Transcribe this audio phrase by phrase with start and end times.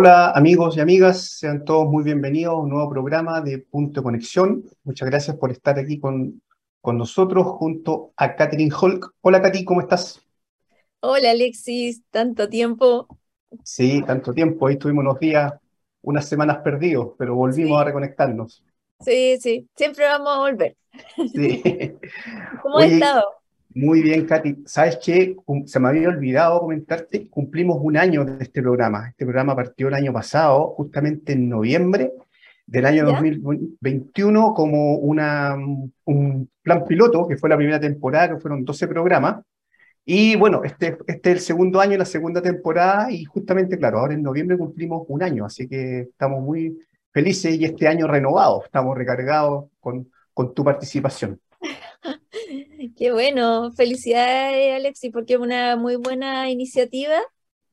[0.00, 4.04] Hola amigos y amigas, sean todos muy bienvenidos a un nuevo programa de Punto de
[4.04, 4.62] Conexión.
[4.84, 6.40] Muchas gracias por estar aquí con,
[6.80, 9.12] con nosotros junto a Catherine Holk.
[9.22, 10.24] Hola Katy, ¿cómo estás?
[11.00, 13.08] Hola Alexis, tanto tiempo.
[13.64, 14.68] Sí, tanto tiempo.
[14.68, 15.52] Ahí estuvimos unos días,
[16.02, 18.62] unas semanas perdidos, pero volvimos a reconectarnos.
[19.00, 20.76] Sí, sí, siempre vamos a volver.
[21.16, 21.60] Sí.
[22.62, 23.37] ¿Cómo has estado?
[23.78, 24.64] Muy bien, Katy.
[24.66, 25.36] ¿Sabes qué?
[25.66, 29.10] Se me había olvidado comentarte, cumplimos un año de este programa.
[29.10, 32.12] Este programa partió el año pasado, justamente en noviembre
[32.66, 35.56] del año 2021, como una,
[36.06, 39.44] un plan piloto, que fue la primera temporada, que fueron 12 programas.
[40.04, 44.14] Y bueno, este, este es el segundo año, la segunda temporada, y justamente, claro, ahora
[44.14, 46.76] en noviembre cumplimos un año, así que estamos muy
[47.12, 51.38] felices y este año renovado, estamos recargados con, con tu participación.
[52.96, 57.18] Qué bueno, felicidades Alexi, porque es una muy buena iniciativa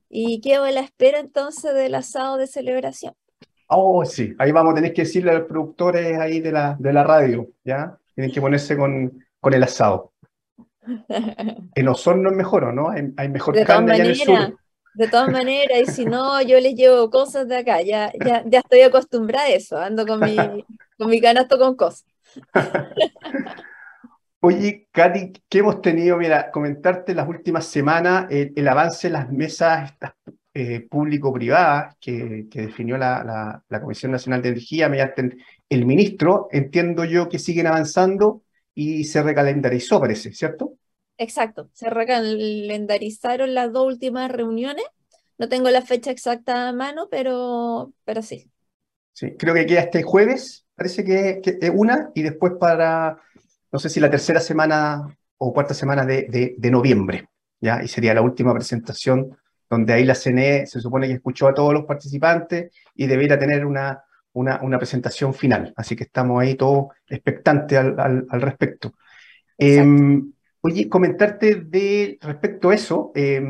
[0.09, 3.13] y quedo a la espera entonces del asado de celebración.
[3.67, 6.91] Oh, sí, ahí vamos a tener que decirle a los productores ahí de la, de
[6.91, 7.97] la radio, ¿ya?
[8.15, 10.13] Tienen que ponerse con, con el asado.
[11.75, 12.89] En Osorno es mejor, ¿o no?
[12.89, 14.57] Hay, mejor carne allá en el sur.
[14.93, 18.59] De todas maneras, y si no, yo les llevo cosas de acá, ya, ya, ya
[18.59, 20.35] estoy acostumbrada a eso, ando con mi,
[20.97, 22.05] con mi canasto con cosas.
[24.47, 26.17] Oye, Katy, ¿qué hemos tenido?
[26.17, 29.95] Mira, comentarte las últimas semanas el, avance de las mesas
[30.53, 35.35] eh, público-privadas que, definió la, Comisión Nacional de Energía mediante
[35.67, 36.47] el ministro.
[36.51, 38.43] Entiendo yo que siguen avanzando
[38.75, 40.77] y se recalendarizó, parece, ¿cierto?
[41.17, 44.85] Exacto, se recalendarizaron las dos últimas reuniones.
[45.39, 48.51] No tengo la fecha exacta a mano, pero, pero sí.
[49.11, 53.23] Sí, creo que queda este jueves, parece que es una, y después para
[53.75, 55.05] no sé si la tercera semana
[55.37, 57.27] o cuarta semana de, noviembre,
[57.59, 57.83] ¿ya?
[57.83, 59.37] Y sería la última presentación
[59.69, 63.65] donde ahí la CNE se supone que escuchó a todos los participantes y debería tener
[63.65, 65.73] una, una, presentación final.
[65.75, 68.93] Así que estamos ahí todos expectantes al, respecto.
[69.57, 70.31] Em,
[70.61, 73.43] oye, comentarte de respecto a eso, eh,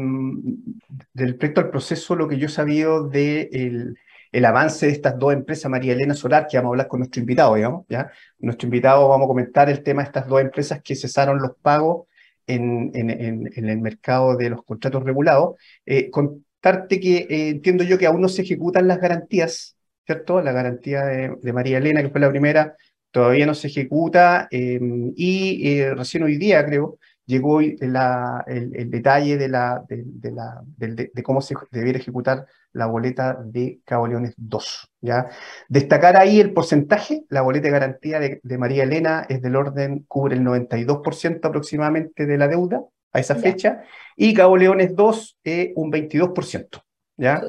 [1.13, 3.93] respecto al proceso, lo que yo he sabido de
[4.31, 7.19] el, avance de estas dos empresas, María Elena Solar, que vamos a hablar con nuestro
[7.21, 8.11] invitado, digamos, ¿ya?
[8.39, 12.07] Nuestro invitado vamos a comentar el tema de estas dos empresas que cesaron los pagos
[12.47, 15.55] en, el mercado de los contratos regulados.
[15.85, 20.41] Eh, contarte que eh, entiendo yo que aún no se ejecutan las garantías, ¿cierto?
[20.41, 22.75] La garantía de, María Elena, que fue la primera,
[23.11, 24.79] todavía no se ejecuta eh,
[25.15, 31.41] y recién hoy día, creo, llegó la, el, detalle de, la, de, la, de, cómo
[31.41, 34.91] se debiera ejecutar la boleta de Cabo Leones 2.
[35.01, 35.29] ¿ya?
[35.67, 40.35] Destacar ahí el porcentaje, la boleta de garantía de, María Elena es del orden, cubre
[40.35, 43.81] el 92% aproximadamente de la deuda a esa fecha,
[44.15, 46.81] y Cabo Leones 2 es un 22%.
[47.17, 47.41] ¿ya?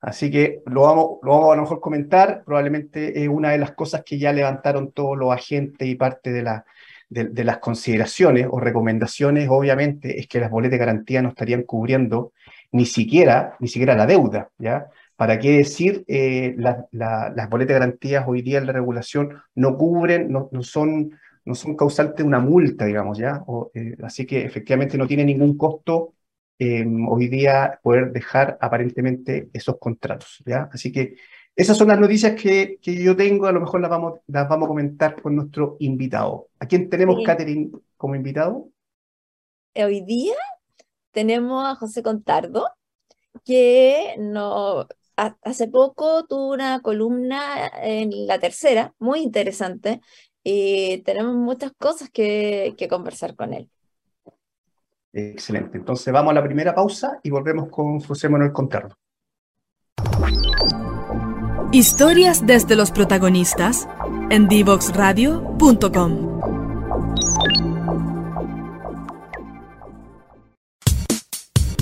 [0.00, 3.70] Así que lo vamos, lo vamos a lo mejor comentar, probablemente es una de las
[3.72, 6.64] cosas que ya levantaron todos los agentes y parte de la,
[7.12, 12.32] de, las consideraciones o recomendaciones, obviamente, es que las boletas de garantía no estarían cubriendo
[12.72, 14.86] ni siquiera, ni siquiera la deuda, ¿ya?
[15.16, 20.32] ¿Para qué decir eh, las boletas de garantías hoy día en la regulación no cubren,
[20.32, 21.12] no, no son,
[21.44, 23.42] no son causantes de una multa, digamos, ¿ya?
[23.74, 26.14] Eh, así que efectivamente no tiene ningún costo
[26.58, 30.68] em, hoy día poder dejar aparentemente esos contratos, ¿ya?
[30.72, 31.16] Así que
[31.54, 34.66] esas son las noticias que, que, yo tengo, a lo mejor las vamos, las vamos
[34.66, 36.48] a comentar con nuestro invitado.
[36.58, 38.68] ¿A quién tenemos, Catherine, como invitado?
[39.74, 40.34] Hoy día
[41.10, 42.68] tenemos a José Contardo,
[43.44, 50.00] que no, hace poco tuvo una columna en la tercera, muy interesante,
[50.42, 53.68] y tenemos muchas cosas que, que conversar con él.
[55.12, 55.76] Excelente.
[55.76, 58.96] Entonces vamos a la primera pausa y volvemos con José Manuel Contardo.
[61.72, 63.88] Historias desde los protagonistas
[64.28, 66.40] en divoxradio.com.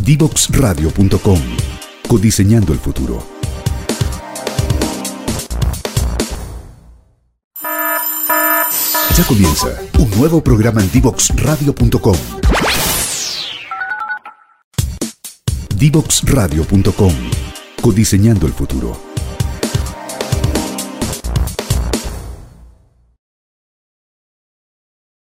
[0.01, 1.41] Divoxradio.com.
[2.07, 3.21] Codiseñando el futuro.
[9.17, 9.67] Ya comienza
[9.99, 12.17] un nuevo programa en divoxradio.com.
[15.75, 17.15] Divoxradio.com.
[17.83, 19.10] Codiseñando el futuro.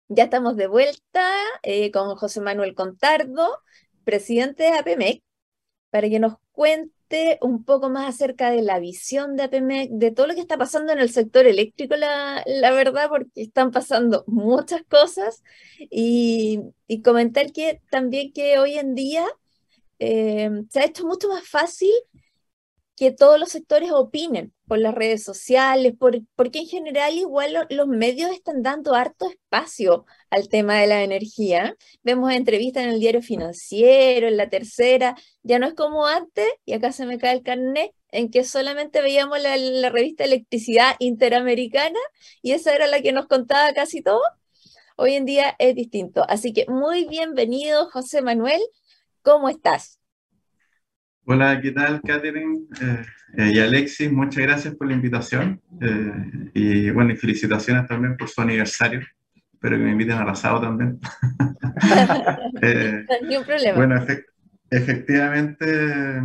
[0.07, 1.27] Ya estamos de vuelta
[1.63, 3.57] eh, con José Manuel Contardo,
[4.03, 5.23] presidente de APEMEC,
[5.89, 10.27] para que nos cuente un poco más acerca de la visión de APEMEC, de todo
[10.27, 15.41] lo que está pasando en el sector eléctrico, la, verdad, porque están pasando muchas cosas,
[15.79, 16.61] y,
[17.03, 19.25] comentar que también que hoy en día
[19.97, 21.91] eh, se ha hecho mucho más fácil
[22.95, 27.87] que todos los sectores opinen por las redes sociales, por, porque en general igual los
[27.87, 31.75] medios están dando harto espacio al tema de la energía.
[32.03, 36.73] Vemos entrevistas en el diario financiero, en la tercera, ya no es como antes, y
[36.73, 41.99] acá se me cae el carnet, en que solamente veíamos la, la revista Electricidad Interamericana
[42.41, 44.21] y esa era la que nos contaba casi todo.
[44.95, 46.25] Hoy en día es distinto.
[46.29, 48.61] Así que muy bienvenido, José Manuel.
[49.21, 49.99] ¿Cómo estás?
[51.27, 53.03] Hola, ¿qué tal, Catherine eh,
[53.35, 54.11] eh, y Alexis?
[54.11, 59.01] Muchas gracias por la invitación eh, y bueno, y felicitaciones también por su aniversario.
[59.51, 60.99] Espero que me inviten a asado también.
[63.27, 63.75] Ni un problema.
[63.75, 64.05] Bueno,
[64.69, 66.21] efectivamente,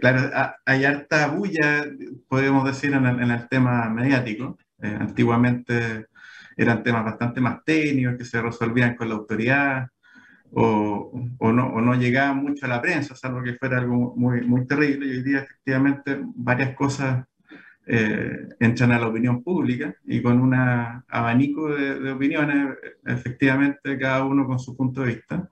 [0.00, 0.30] claro,
[0.64, 1.84] hay harta bulla,
[2.28, 4.56] podemos decir, en el, en el tema mediático.
[4.80, 6.06] antiguamente
[6.56, 9.91] eran temas bastante más técnicos que se resolvían con la autoridad
[10.54, 14.42] o, o, no, o no llegaba mucho a la prensa, salvo que fuera algo muy,
[14.42, 15.06] muy terrible.
[15.06, 17.24] Y hoy día, efectivamente, varias cosas
[17.86, 24.46] eh, entran a la opinión pública y con un abanico de, opiniones, efectivamente, cada uno
[24.46, 25.48] con su punto de vista.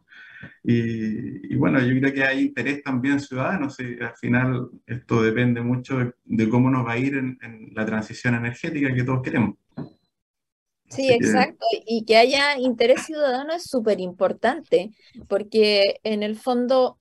[0.63, 5.61] Y, y, bueno, yo creo que hay interés también ciudadano, y al final esto depende
[5.61, 9.57] mucho de, cómo nos va a ir en, en la transición energética que todos queremos.
[10.91, 11.65] Sí, exacto.
[11.87, 14.91] Y que haya interés ciudadano es súper importante,
[15.29, 16.99] porque en el fondo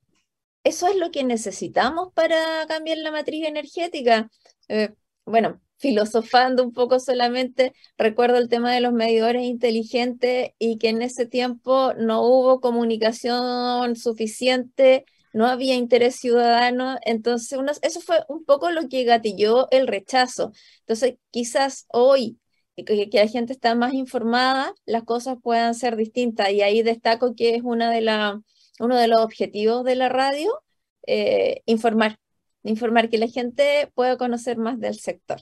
[0.64, 4.30] eso es lo que necesitamos para cambiar la matriz energética.
[4.70, 4.92] Eh,
[5.26, 11.02] bueno, filosofando un poco solamente, recuerdo el tema de los medidores inteligentes y que en
[11.02, 18.72] ese tiempo no hubo comunicación suficiente, no había interés ciudadano, entonces eso fue un poco
[18.72, 20.52] lo que gatilló el rechazo.
[20.82, 22.40] Entonces, quizás hoy
[22.86, 26.52] que, la gente está más informada, las cosas puedan ser distintas.
[26.52, 28.42] Y ahí destaco que es una de la,
[28.80, 30.62] uno de los objetivos de la radio,
[31.08, 32.18] eh, informar,
[32.64, 35.42] informar que la gente pueda conocer más del sector.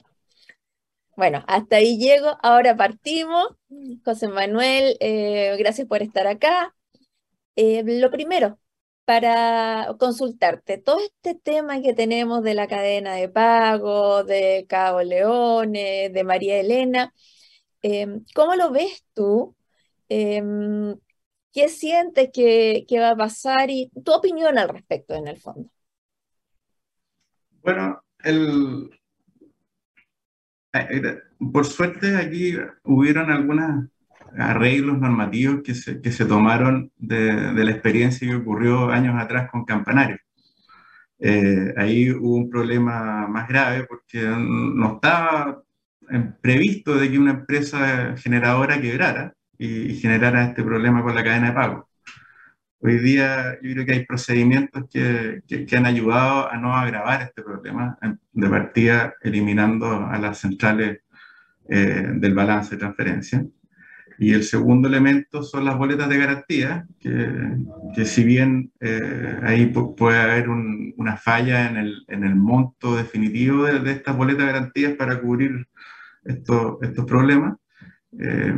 [1.16, 3.48] Bueno, hasta ahí llego, ahora partimos.
[4.04, 6.74] José Manuel, eh, gracias por estar acá.
[7.56, 8.58] Eh, lo primero,
[9.08, 16.10] para consultarte, todo este tema que tenemos de la cadena de pago, de Cabo Leone,
[16.10, 17.14] de María Elena,
[17.82, 19.56] Em, ¿cómo lo ves tú?
[20.08, 20.96] Em,
[21.52, 25.70] ¿qué sientes que, va a pasar y tu opinión al respecto en el fondo?
[27.62, 28.90] Bueno, el,
[30.72, 31.18] eh,
[31.52, 33.88] por suerte aquí hubieron algunos
[34.36, 39.64] arreglos normativos que se, que se tomaron de, la experiencia que ocurrió años atrás con
[39.64, 40.18] Campanario.
[41.20, 45.62] Eh, ahí hubo un problema más grave porque no estaba
[46.40, 51.54] previsto de que una empresa generadora quebrara y, generara este problema con la cadena de
[51.54, 51.88] pago.
[52.80, 57.42] Hoy día yo creo que hay procedimientos que, que, han ayudado a no agravar este
[57.42, 57.98] problema,
[58.32, 61.00] de partida eliminando a las centrales
[61.68, 63.44] eh, del balance de transferencia.
[64.18, 67.56] Y el segundo elemento son las boletas de garantía, que,
[67.94, 73.64] que si bien eh, ahí puede haber una falla en el, en el monto definitivo
[73.64, 75.68] de, de, estas boletas de garantías para cubrir
[76.24, 77.56] estos, estos problemas,
[78.18, 78.54] eh,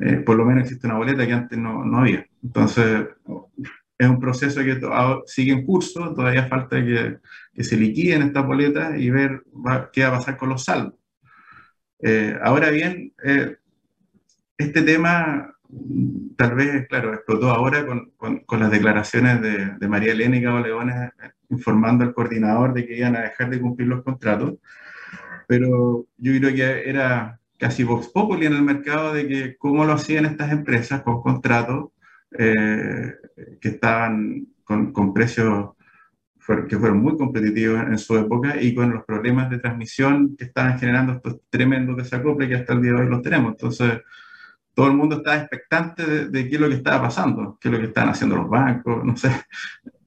[0.00, 2.26] eh, por lo menos existe una boleta que antes no, no, había.
[2.42, 3.08] Entonces,
[3.98, 4.80] es un proceso que
[5.26, 7.18] sigue en curso, todavía falta que,
[7.52, 9.42] que se liquiden estas boletas y ver
[9.92, 10.94] qué va a pasar con los saldos.
[12.02, 13.12] Eh, ahora bien,
[14.58, 15.50] este tema
[16.36, 20.60] tal vez, claro, explotó ahora con, con, las declaraciones de, de, María Elena y Cabo
[20.60, 21.10] Leones
[21.48, 24.54] informando al coordinador de que iban a dejar de cumplir los contratos
[25.46, 29.92] pero yo creo que era casi vox populi en el mercado de que cómo lo
[29.92, 31.90] hacían estas empresas con contratos
[32.32, 33.14] eh,
[33.60, 35.70] que estaban con, con precios
[36.68, 40.78] que fueron muy competitivos en su época y con los problemas de transmisión que estaban
[40.78, 43.52] generando estos tremendos desacoples que hasta el día de hoy los tenemos.
[43.52, 44.02] Entonces,
[44.74, 47.80] todo el mundo estaba expectante de, qué es lo que estaba pasando, qué es lo
[47.80, 49.30] que estaban haciendo los bancos, no sé.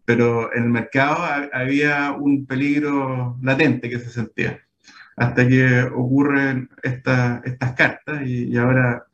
[0.05, 1.17] Pero en el mercado
[1.53, 4.61] había un peligro latente que se sentía
[5.17, 9.05] hasta que ocurren estas cartas y, ahora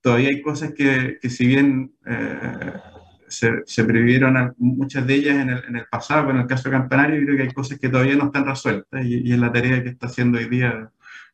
[0.00, 2.72] todavía hay cosas que, que si bien eh,
[3.28, 7.24] se, se, previeron muchas de ellas en el, en el, pasado, en el caso Campanario,
[7.24, 10.06] creo que hay cosas que todavía no están resueltas y, es la tarea que está
[10.06, 10.90] haciendo hoy día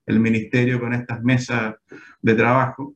[0.07, 1.77] el Ministerio con estas mesas
[2.21, 2.95] de trabajo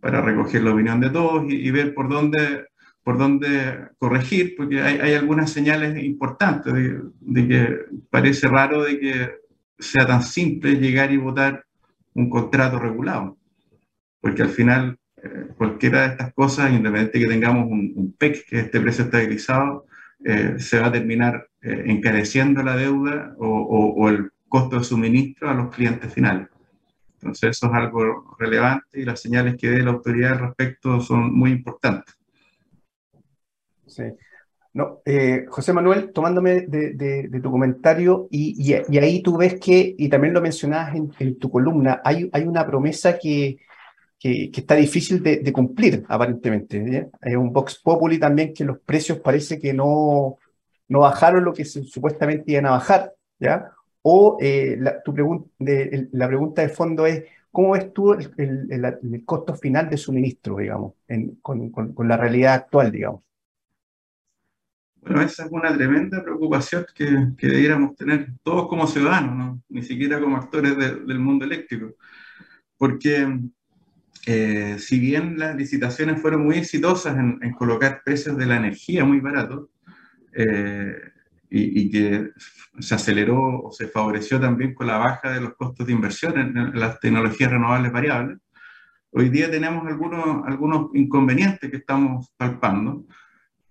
[0.00, 2.66] para recoger la opinión de todos y, ver por dónde
[3.02, 7.78] por dónde corregir, porque hay, algunas señales importantes de, que
[8.10, 9.30] parece raro de que
[9.78, 11.64] sea tan simple llegar y votar
[12.12, 13.38] un contrato regulado.
[14.20, 18.78] Porque al final, eh, cualquiera de estas cosas, independientemente que tengamos un, PEC, que este
[18.78, 19.86] precio estabilizado,
[20.24, 25.54] eh, se va a terminar eh, encareciendo la deuda o, el costo de suministro a
[25.54, 26.48] los clientes finales.
[27.20, 31.34] Entonces eso es algo relevante y las señales que dé la autoridad al respecto son
[31.34, 32.16] muy importantes.
[33.86, 34.04] Sí.
[34.74, 40.34] No, eh, José Manuel, tomándome de, tu comentario, y, ahí tú ves que, y también
[40.34, 43.58] lo mencionabas en, tu columna, hay, hay una promesa que,
[44.18, 47.10] que, está difícil de, cumplir, aparentemente.
[47.20, 50.38] Hay un Vox Populi también que los precios parece que no,
[50.88, 53.72] no bajaron lo que supuestamente iban a bajar, ¿ya?
[54.02, 55.12] O eh, la, tu
[55.58, 60.94] la pregunta de fondo es, ¿cómo ves tú el, costo final de suministro, digamos,
[61.42, 61.72] con,
[62.08, 63.22] la realidad actual, digamos?
[65.00, 69.62] Bueno, esa es una tremenda preocupación que, que debiéramos tener todos como ciudadanos, ¿no?
[69.68, 71.94] ni siquiera como actores del mundo eléctrico.
[72.76, 73.26] Porque
[74.30, 79.20] eh, si bien las licitaciones fueron muy exitosas en, colocar precios de la energía muy
[79.20, 79.70] baratos,
[80.34, 80.94] eh,
[81.50, 82.30] y, que
[82.78, 86.78] se aceleró o se favoreció también con la baja de los costos de inversión en,
[86.78, 88.38] las tecnologías renovables variables,
[89.10, 93.04] hoy día tenemos algunos, algunos inconvenientes que estamos palpando,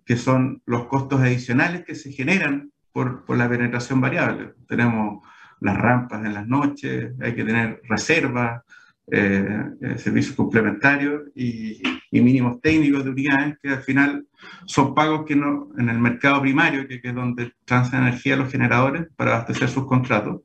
[0.06, 4.54] que son los costos adicionales que se generan por, por la penetración variable.
[4.68, 5.24] Tenemos
[5.60, 8.64] las rampas en las noches, hay que tener reservas,
[9.10, 14.26] eh, eh, servicios complementarios y, mínimos técnicos de unidades que al final
[14.66, 19.08] son pagos que no en el mercado primario, que, es donde transan energía los generadores
[19.16, 20.42] para abastecer sus contratos,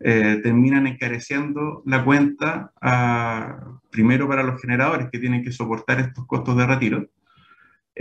[0.00, 2.72] eh, terminan encareciendo la cuenta
[3.90, 7.06] primero para los generadores que tienen que soportar estos costos de retiro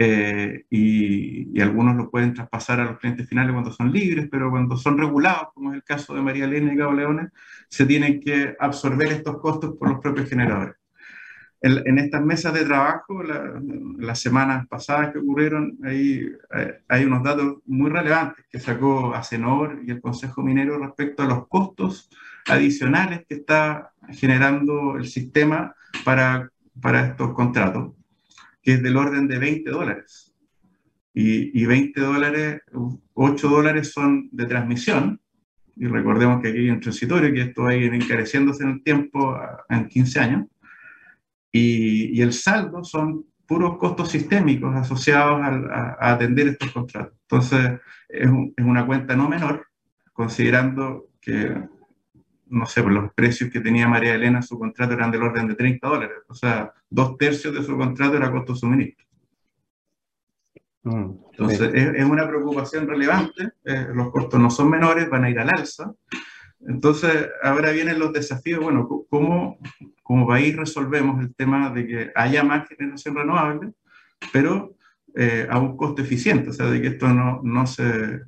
[0.01, 4.77] eh, y, algunos lo pueden traspasar a los clientes finales cuando son libres, pero cuando
[4.77, 7.31] son regulados, como es el caso de María Elena y Cabo Leones,
[7.67, 10.75] se tienen que absorber estos costos por los propios generadores.
[11.61, 17.57] En, estas mesas de trabajo, las semanas pasadas que ocurrieron, ahí eh, hay, unos datos
[17.65, 22.09] muy relevantes que sacó Acenor y el Consejo Minero respecto a los costos
[22.47, 25.75] adicionales que está generando el sistema
[26.05, 26.49] para,
[26.81, 27.93] para estos contratos
[28.61, 30.33] que es del orden de 20 dólares.
[31.13, 32.61] Y, y 20 dólares,
[33.13, 35.19] 8 dólares son de transmisión,
[35.75, 38.83] y recordemos que aquí hay un transitorio, que esto va a ir encareciéndose en el
[38.83, 39.39] tiempo
[39.69, 40.45] en 15 años,
[41.51, 47.17] y, y el saldo son puros costos sistémicos asociados a, a atender estos contratos.
[47.23, 49.65] Entonces, es, es, una cuenta no menor,
[50.13, 51.55] considerando que
[52.49, 55.55] no sé, por los precios que tenía María Elena, su contrato eran del orden de
[55.55, 56.17] 30 dólares.
[56.27, 59.05] O sea, dos tercios de su contrato era costo suministro.
[60.83, 63.51] Mm, Entonces, es, una preocupación relevante.
[63.63, 65.93] Eh, los costos no son menores, van a ir al alza.
[66.67, 68.63] Entonces, ahora vienen los desafíos.
[68.63, 69.59] Bueno, ¿cómo
[70.09, 73.73] como país resolvemos el tema de que haya más generación renovable,
[74.33, 74.75] pero
[75.15, 76.49] eh, a un costo eficiente?
[76.49, 78.21] O sea, de que esto no, no se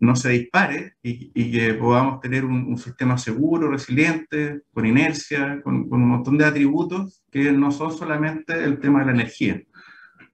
[0.00, 6.08] no se dispare y, que podamos tener un, sistema seguro, resiliente, con inercia, con, un
[6.08, 9.60] montón de atributos que no son solamente el tema de la energía.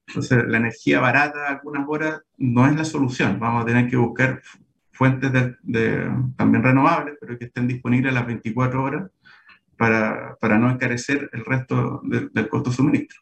[0.06, 3.40] Entonces, la energía barata algunas horas no es la solución.
[3.40, 4.40] Vamos a tener que buscar
[4.92, 9.10] fuentes de, también renovables, pero que estén disponibles las 24 horas
[9.82, 13.20] para, para no encarecer el resto del costo suministro.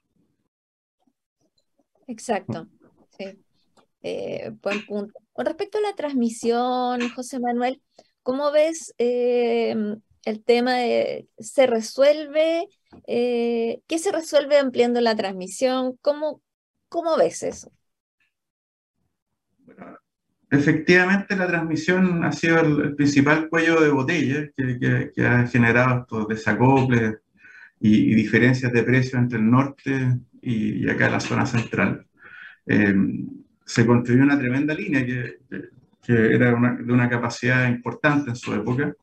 [2.07, 2.69] Exacto.
[4.02, 5.19] Eh, buen punto.
[5.33, 7.81] Con respecto a la transmisión, José Manuel,
[8.23, 9.75] ¿cómo ves eh,
[10.26, 12.69] el tema de se resuelve?
[13.07, 15.97] Eh, ¿Qué se resuelve ampliando la transmisión?
[16.02, 16.43] ¿Cómo,
[16.90, 17.73] cómo ves eso?
[20.50, 27.19] Efectivamente la transmisión ha sido el, principal cuello de botella que, ha generado estos desacoples
[27.80, 32.07] y, diferencias de precio entre el norte y, acá la zona central
[33.64, 35.38] se construyó una tremenda línea que,
[36.02, 38.95] que era de una capacidad importante en su época.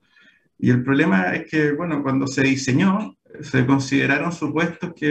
[0.60, 5.08] Y el problema es que, bueno, cuando se diseñó, se consideraron supuestos que,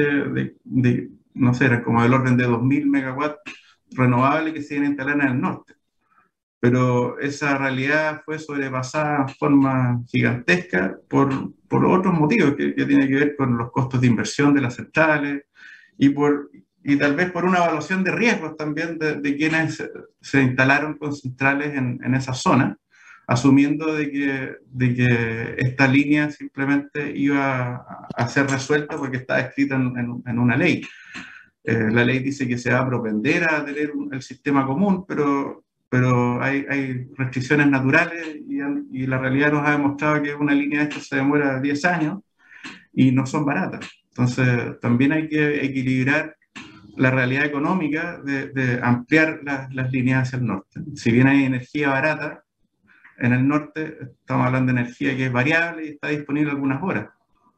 [0.64, 3.40] de, no sé, eran como del orden de 2.000 megawatts
[3.92, 5.74] renovables que se iban a instalar en el norte.
[6.66, 13.06] Pero esa realidad fue sobrepasada de forma gigantesca por, por otros motivos que, que tienen
[13.06, 15.44] que ver con los costos de inversión de las centrales
[15.96, 16.50] y por,
[16.82, 19.80] y tal vez por una evaluación de riesgos también de, de quienes
[20.20, 22.76] se instalaron con centrales en, en, esa zona,
[23.28, 29.76] asumiendo de que, de que esta línea simplemente iba a, ser resuelta porque está escrita
[29.76, 30.82] en, en, una ley.
[31.62, 35.65] Eh, la ley dice que se va a propender a tener el sistema común, pero,
[35.96, 38.58] pero hay, hay restricciones naturales y,
[38.92, 42.18] y, la realidad nos ha demostrado que una línea de esta se demora 10 años
[42.92, 43.88] y no son baratas.
[44.08, 46.36] Entonces, también hay que equilibrar
[46.96, 50.80] la realidad económica de, ampliar las líneas hacia el norte.
[50.96, 52.44] Si bien hay energía barata,
[53.18, 57.08] en el norte estamos hablando de energía que es variable y está disponible algunas horas.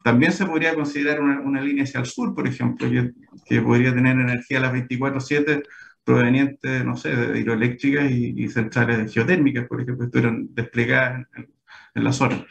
[0.01, 4.59] También se podría considerar una, línea hacia el sur, por ejemplo, que, podría tener energía
[4.59, 5.61] a las 24-7
[6.03, 11.49] proveniente, no sé, de hidroeléctricas y, centrales geotérmicas, por ejemplo, que estuvieron desplegadas en,
[11.95, 12.45] en la zona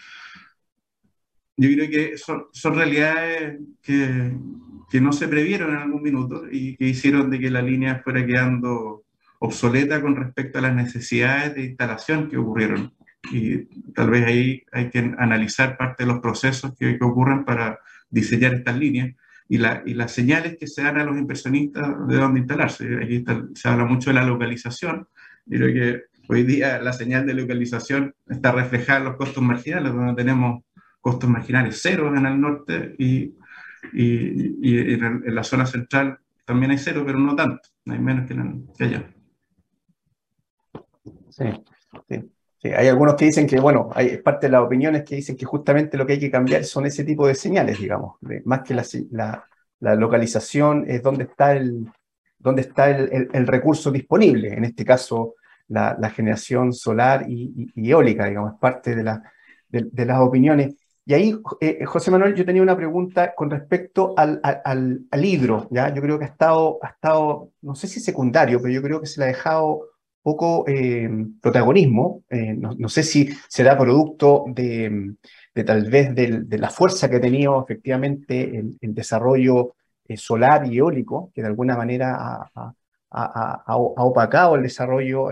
[1.59, 4.33] yo creo que son, son realidades que,
[4.89, 8.25] que, no se previeron en algún minuto y que hicieron de que la línea fuera
[8.25, 9.03] quedando
[9.41, 12.95] obsoleta con respecto a las necesidades de instalación que ocurrieron.
[13.33, 17.81] Y tal vez ahí hay que analizar parte de los procesos que, que ocurren para
[18.09, 19.17] diseñar estas líneas
[19.49, 22.97] y, la, y, las señales que se dan a los inversionistas de dónde instalarse.
[23.03, 23.25] Aquí
[23.55, 25.09] se habla mucho de la localización.
[25.49, 30.15] creo que hoy día la señal de localización está reflejada en los costos marginales, donde
[30.15, 30.63] tenemos
[31.01, 33.35] costos marginales cero en el norte y,
[33.93, 39.15] en, la zona central también hay cero, pero no tanto, hay menos que, allá.
[41.31, 41.45] Sí,
[42.09, 42.31] sí,
[42.63, 45.97] Hay algunos que dicen que, bueno, hay parte de las opiniones que dicen que justamente
[45.97, 48.85] lo que hay que cambiar son ese tipo de señales, digamos, más que la,
[49.81, 51.87] la, localización es donde está el,
[52.39, 55.37] donde está el, el, recurso disponible, en este caso
[55.69, 59.19] la, generación solar y, eólica, digamos, es parte de,
[59.69, 60.75] de las opiniones.
[61.09, 65.67] Y ahí, eh, José Manuel, yo tenía una pregunta con respecto al, al, al, hidro,
[65.71, 65.89] ¿ya?
[65.95, 69.07] Yo creo que ha estado, ha estado, no sé si secundario, pero yo creo que
[69.07, 69.87] se le ha dejado
[70.23, 71.09] poco eh,
[71.41, 72.25] protagonismo.
[72.29, 75.15] Eh, no, no, sé si será producto de,
[75.55, 79.75] de tal vez de, la fuerza que ha tenido efectivamente el, desarrollo
[80.17, 85.29] solar y eólico, que de alguna manera ha, opacado el desarrollo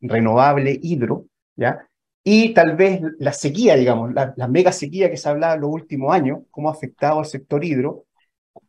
[0.00, 1.86] renovable hidro, ¿ya?
[2.28, 5.70] y tal vez la sequía, digamos, la, mega sequía que se ha hablado en los
[5.70, 8.05] últimos años, cómo ha afectado al sector hidro.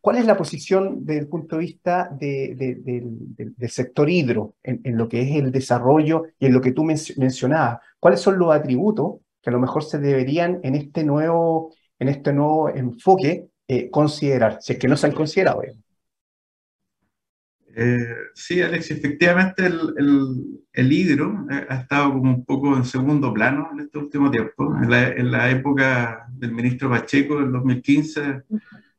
[0.01, 5.21] ¿Cuál es la posición desde el punto de vista del sector hidro en, lo que
[5.21, 7.79] es el desarrollo y en lo que tú mencionabas?
[7.99, 12.33] ¿Cuáles son los atributos que a lo mejor se deberían en este nuevo, en este
[12.33, 15.61] nuevo enfoque eh, considerar, si es que no se han considerado?
[17.79, 23.31] Eh, sí, Alex, efectivamente el, el, hidro eh, ha estado como un poco en segundo
[23.31, 24.75] plano en este último tiempo.
[24.81, 28.43] En la, en la época del ministro Pacheco, en 2015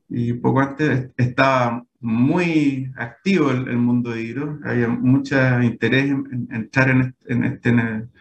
[0.09, 4.59] y poco antes, estaba muy activo el, el mundo hidro.
[4.64, 7.73] Había mucho interés en, entrar en en este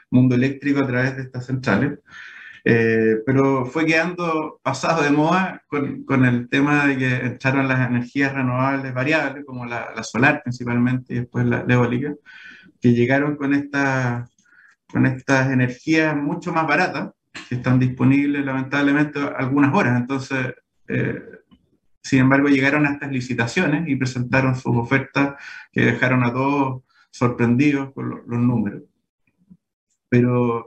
[0.09, 1.99] mundo eléctrico a través de estas centrales.
[2.69, 8.33] Eh, pero fue quedando pasado de moda con, el tema de que echaron las energías
[8.33, 12.13] renovables variables, como la, la solar principalmente y después la, eólica,
[12.81, 14.27] que llegaron con, esta,
[14.91, 17.11] con estas energías mucho más baratas,
[17.47, 20.01] que están disponibles lamentablemente algunas horas.
[20.01, 20.53] Entonces,
[20.89, 21.23] eh,
[22.07, 25.35] sin embargo, llegaron a estas licitaciones y presentaron sus ofertas
[25.71, 28.83] que dejaron a todos sorprendidos con los números.
[30.09, 30.65] Pero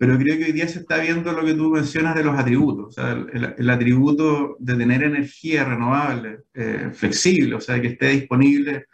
[0.00, 2.86] pero creo que hoy día se está viendo lo que tú mencionas de los atributos,
[2.86, 8.86] o sea, el, atributo de tener energía renovable, eh, flexible, o sea, que esté disponible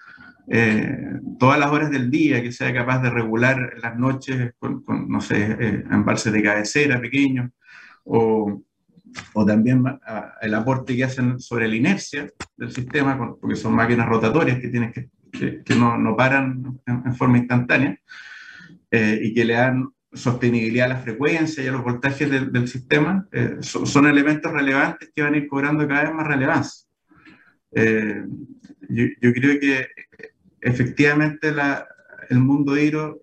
[0.48, 0.98] eh,
[1.38, 5.56] todas las horas del día, que sea capaz de regular las noches con, no sé,
[5.60, 7.52] eh, embalses de cabecera pequeños,
[8.02, 8.64] o,
[9.34, 14.08] o también ah, el aporte que hacen sobre la inercia del sistema, porque son máquinas
[14.08, 15.10] rotatorias que, tienen que,
[15.62, 17.98] que, no, no, paran en, forma instantánea,
[18.90, 23.58] y que le dan sostenibilidad a la frecuencia y a los voltajes del, sistema, eh,
[23.60, 26.88] son, elementos relevantes que van a ir cobrando cada vez más relevancia.
[27.72, 28.24] Eh,
[28.88, 29.86] yo, creo que
[30.60, 31.86] efectivamente la,
[32.30, 33.22] el mundo hidro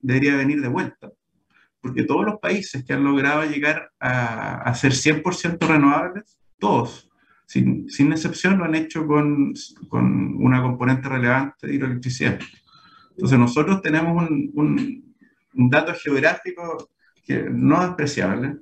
[0.00, 1.10] debería venir de vuelta,
[1.80, 7.10] porque todos los países que han logrado llegar a, a ser 100% renovables, todos,
[7.46, 9.54] sin, sin, excepción, lo han hecho con,
[9.88, 12.38] con una componente relevante de hidroelectricidad.
[13.10, 15.08] Entonces nosotros tenemos un
[15.58, 16.88] un dato geográfico
[17.24, 18.58] que no es despreciable,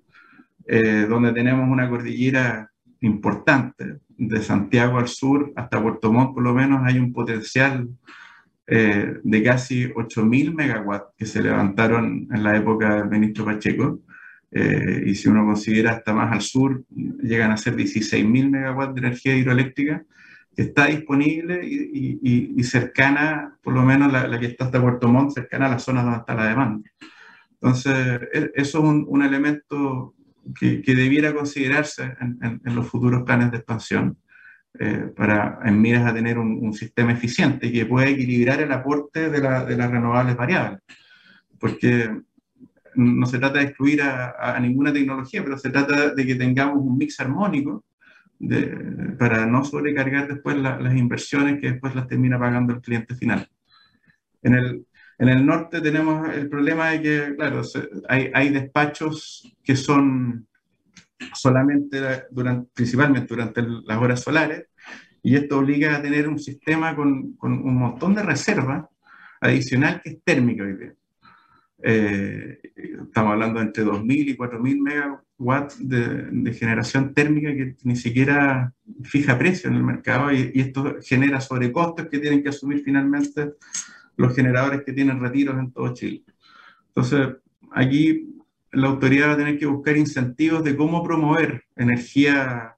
[0.66, 6.54] eh, donde tenemos una cordillera importante, de Santiago al sur hasta Puerto Montt por lo
[6.54, 7.86] menos hay un potencial
[8.66, 14.00] eh, de casi 8.000 megawatts que se levantaron en la época del ministro Pacheco.
[14.50, 19.00] Eh, y si uno considera hasta más al sur, llegan a ser 16.000 megawatts de
[19.00, 20.04] energía hidroeléctrica
[20.56, 25.66] que está disponible y, cercana, por lo menos la, que está hasta Puerto Montt, cercana
[25.66, 26.90] a las zonas donde está la demanda.
[27.60, 30.14] Entonces, e, eso es un, elemento
[30.58, 34.16] que, debiera considerarse en, los futuros planes de expansión
[34.78, 39.40] eh, para en miras a tener un, sistema eficiente que pueda equilibrar el aporte de,
[39.40, 40.80] las renovables variables.
[41.58, 42.10] Porque
[42.94, 46.96] no se trata de excluir a, ninguna tecnología, pero se trata de que tengamos un
[46.98, 47.84] mix armónico
[49.18, 53.48] para no sobrecargar después las inversiones que después las termina pagando el cliente final.
[54.42, 54.86] En el,
[55.18, 57.62] en el norte tenemos el problema de que, claro,
[58.08, 60.46] hay despachos que son
[61.34, 61.98] solamente
[62.30, 64.66] durante, principalmente durante las horas solares,
[65.22, 68.86] y esto obliga a tener un sistema con, con un montón de reservas
[69.40, 70.94] adicional que es térmica hoy día.
[71.82, 78.72] Eh, estamos hablando entre 2.000 y 4.000 megawatts de, de, generación térmica que ni siquiera
[79.02, 83.52] fija precio en el mercado y, y, esto genera sobrecostos que tienen que asumir finalmente
[84.16, 86.24] los generadores que tienen retiros en todo Chile.
[86.88, 87.36] Entonces,
[87.72, 88.35] aquí
[88.76, 92.76] la autoridad va a tener que buscar incentivos de cómo promover energía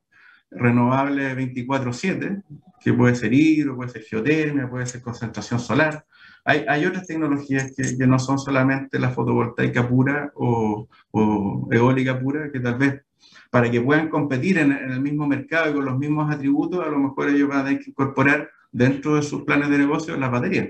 [0.51, 2.43] renovable 24/7,
[2.81, 6.05] que puede ser hidro, puede ser geotermia, puede ser concentración solar.
[6.45, 12.19] Hay, hay otras tecnologías que, que, no son solamente la fotovoltaica pura o, o, eólica
[12.19, 13.03] pura, que tal vez
[13.51, 16.91] para que puedan competir en, en el mismo mercado y con los mismos atributos, a
[16.91, 20.31] lo mejor ellos van a tener que incorporar dentro de sus planes de negocio las
[20.31, 20.69] baterías.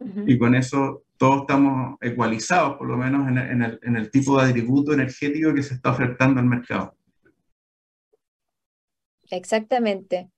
[0.00, 0.24] Uh -huh.
[0.26, 4.40] Y con eso todos estamos ecualizados, por lo menos en, en, el, en, el, tipo
[4.40, 6.96] de atributo energético que se está ofertando al mercado.
[9.30, 10.30] Exactamente.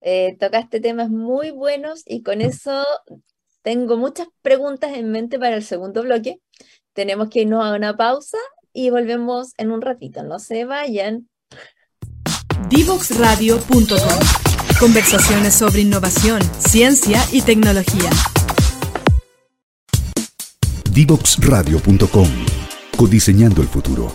[0.00, 2.84] Eh, tocaste temas muy buenos y con eso
[3.62, 6.40] tengo muchas preguntas en mente para el segundo bloque.
[6.92, 8.38] Tenemos que irnos a una pausa
[8.72, 10.22] y volvemos en un ratito.
[10.24, 11.28] No se vayan.
[12.68, 14.42] Divoxradio.com
[14.80, 18.10] Conversaciones sobre innovación, ciencia y tecnología.
[20.92, 22.28] Divoxradio.com
[22.98, 24.14] Codiseñando el futuro.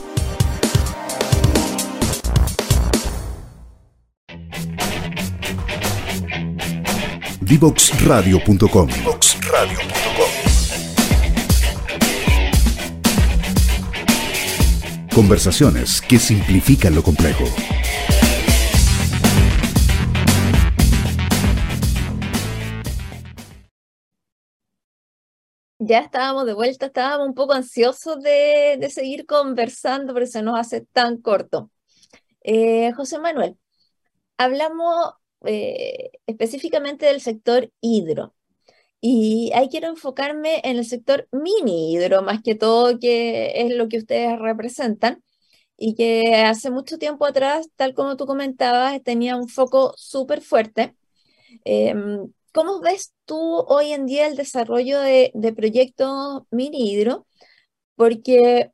[7.42, 8.90] Divoxradio.com
[15.16, 17.46] Conversaciones que simplifican lo complejo.
[25.80, 30.60] Ya estábamos de vuelta, estábamos un poco ansiosos de, de seguir conversando, pero se nos
[30.60, 31.70] hace tan corto.
[32.44, 33.58] Eh, José Manuel,
[34.38, 35.14] hablamos
[35.46, 38.36] eh, específicamente del sector hidro.
[39.02, 43.90] Y ahí quiero enfocarme en el sector mini hidro, más que todo, que es lo
[43.90, 45.24] que ustedes representan
[45.78, 50.96] y que hace mucho tiempo atrás, tal como tú comentabas, tenía un foco súper fuerte.
[51.66, 51.96] Eh,
[52.54, 57.28] ¿Cómo ves tú hoy en día el desarrollo de, de proyectos mini hidro?
[57.96, 58.72] Porque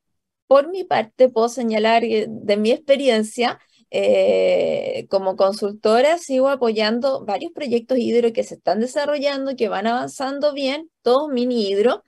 [0.47, 3.59] por mi parte puedo señalar de mi experiencia,
[3.91, 10.53] eh, como consultora sigo apoyando varios proyectos hidro que se están desarrollando, que van avanzando
[10.53, 12.03] bien, todos mini hidro,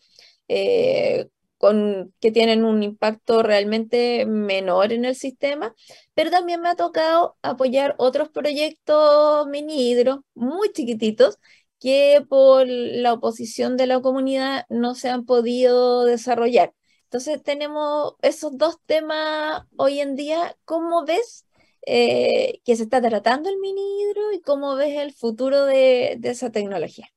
[0.47, 5.73] eh, con, que tienen un impacto realmente menor en el sistema,
[6.13, 11.37] pero también me ha tocado apoyar otros proyectos mini hidro muy chiquititos
[11.79, 16.73] que por la oposición de la comunidad no se han podido desarrollar.
[17.05, 20.57] Entonces tenemos esos dos temas hoy en día.
[20.65, 21.45] ¿Cómo ves
[21.85, 26.29] eh, que se está tratando el mini hidro y cómo ves el futuro de, de
[26.31, 27.07] esa tecnología?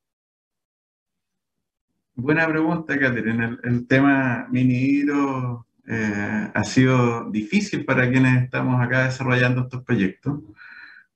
[2.20, 3.44] Buena pregunta, Catherine.
[3.44, 9.84] El, el tema mini hidro eh, ha sido difícil para quienes estamos acá desarrollando estos
[9.84, 10.40] proyectos,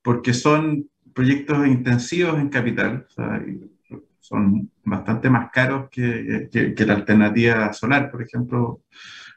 [0.01, 3.05] porque son proyectos intensivos en capital,
[4.21, 8.83] son bastante más caros que, que, que la alternativa solar, por ejemplo,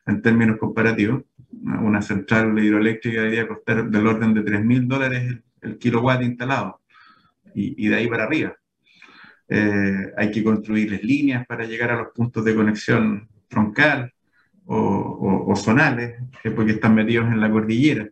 [0.06, 1.24] en términos comparativos
[1.64, 6.82] una central hidroeléctrica debería costar del orden de 3 mil dólares el, el, kilowatt instalado
[7.56, 8.56] y, y, de ahí para arriba.
[9.48, 14.12] Eh, hay que construirles líneas para llegar a los puntos de conexión troncal
[14.66, 16.16] o, o, o zonales,
[16.56, 18.10] porque están metidos en la cordillera.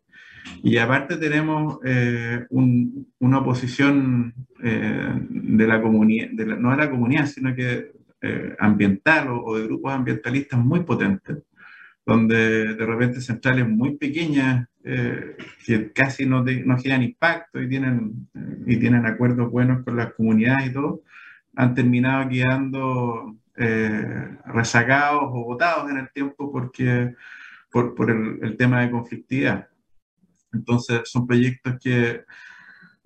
[0.61, 7.25] Y aparte tenemos eh, un, una oposición eh, de la comunidad, no de la comunidad,
[7.25, 7.91] sino que
[8.21, 11.37] eh, ambiental o, o, de grupos ambientalistas muy potentes,
[12.05, 17.69] donde de repente centrales muy pequeñas eh, que casi no, de, no, generan impacto y
[17.69, 21.01] tienen, eh, y tienen acuerdos buenos con las comunidades y todo,
[21.55, 27.13] han terminado quedando eh, rezagados o votados en el tiempo porque,
[27.71, 29.67] por, por el, el, tema de conflictividad.
[30.51, 32.23] Entonces son proyectos que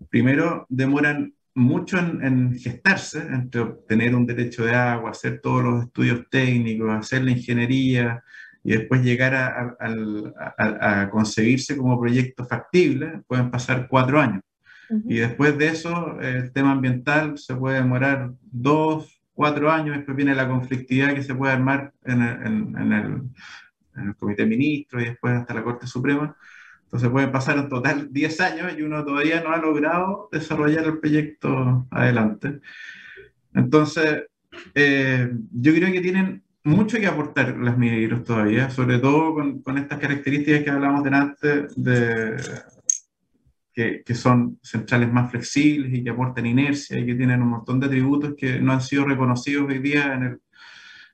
[0.10, 5.84] primero demoran mucho en, en, gestarse, entre obtener un derecho de agua, hacer todos los
[5.86, 8.24] estudios técnicos, hacer la ingeniería,
[8.64, 14.42] y después llegar a, a, a, a, concebirse como proyecto factible, pueden pasar cuatro años.
[14.90, 15.04] Uh -huh.
[15.08, 20.34] Y después de eso, el tema ambiental se puede demorar dos, cuatro años, después viene
[20.34, 23.22] la conflictividad que se puede armar en el, en, en el,
[23.96, 26.36] en el Comité de Ministros y después hasta la Corte Suprema,
[26.86, 31.00] Entonces pueden pasar en total 10 años y uno todavía no ha logrado desarrollar el
[31.00, 32.62] proyecto adelante.
[33.54, 34.24] Entonces,
[34.74, 39.78] eh, yo creo que tienen mucho que aportar las mineros todavía, sobre todo con, con
[39.78, 42.38] estas características que hablamos delante, de,
[43.78, 47.80] que, que, son centrales más flexibles y que aportan inercia y que tienen un montón
[47.80, 50.42] de atributos que no han sido reconocidos hoy día en, el,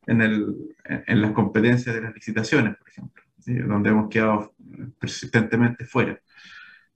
[0.07, 3.21] en, el, en las competencias de las licitaciones, por ejemplo,
[3.67, 4.53] donde hemos quedado
[4.97, 6.17] persistentemente fuera.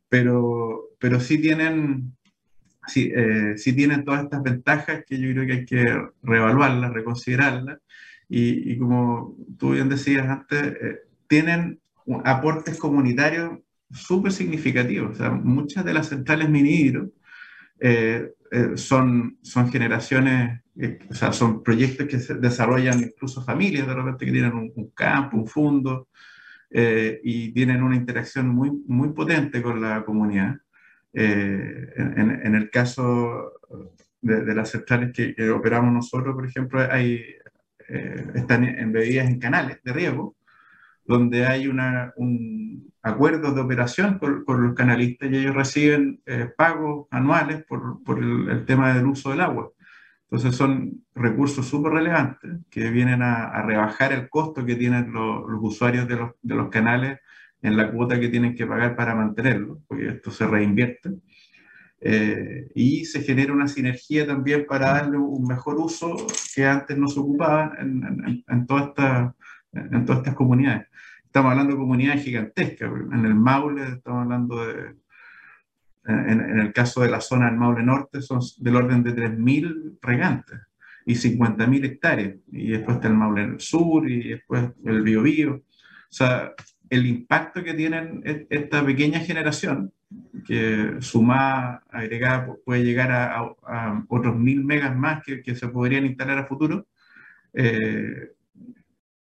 [0.07, 2.13] Pero, pero sí tienen
[2.87, 5.83] sí, eh, sí, tienen todas estas ventajas que yo creo que hay que
[6.23, 7.79] reevaluarlas, reconsiderarlas.
[8.29, 11.81] Y, y como tú bien decías antes, eh, tienen
[12.23, 13.59] aportes comunitarios
[13.91, 15.11] súper significativos.
[15.11, 16.93] O sea, muchas de las centrales mini
[17.79, 23.87] eh, eh, son, son generaciones, eh, o sea, son proyectos que se desarrollan incluso familias
[23.87, 26.09] de repente que tienen un, un campo, un fondo,
[26.69, 30.57] y tienen una interacción muy, muy potente con la comunidad.
[31.13, 33.53] En, en, el caso
[34.21, 37.23] de, de las centrales que, que, operamos nosotros, por ejemplo, hay,
[38.35, 40.36] están embebidas en canales de riego,
[41.07, 46.49] donde hay una, un acuerdo de operación con, con, los canalistas y ellos reciben eh,
[46.55, 49.71] pagos anuales por, por el, el, tema del uso del agua.
[50.29, 55.49] Entonces son recursos súper relevantes que vienen a, a, rebajar el costo que tienen los,
[55.49, 57.19] los usuarios de los, de los, canales
[57.61, 61.11] en la cuota que tienen que pagar para mantenerlo, porque esto se reinvierte.
[61.99, 66.15] Eh, y se genera una sinergia también para darle un mejor uso
[66.53, 69.35] que antes no se ocupaba en, en, en, toda esta,
[69.73, 70.87] en todas estas comunidades
[71.37, 72.91] estamos hablando de comunidades gigantescas.
[73.11, 74.95] En el Maule estamos hablando de,
[76.05, 79.99] en, en, el caso de la zona del Maule Norte, son del orden de 3.000
[80.01, 80.59] regantes
[81.05, 82.35] y 50.000 hectáreas.
[82.51, 85.55] Y después está el Maule Sur y después el Biobío.
[85.55, 85.61] O
[86.09, 86.53] sea,
[86.89, 89.91] el impacto que tienen esta pequeña generación,
[90.43, 96.05] que sumada, agregada, puede llegar a, a, otros 1.000 megas más que, que, se podrían
[96.05, 96.87] instalar a futuro,
[97.53, 98.31] eh,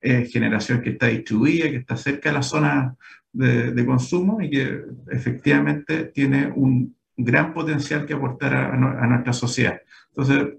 [0.01, 2.97] generación que está distribuida, que está cerca de la zona
[3.33, 9.81] de, consumo y que efectivamente tiene un gran potencial que aportar a, nuestra sociedad.
[10.11, 10.55] Entonces,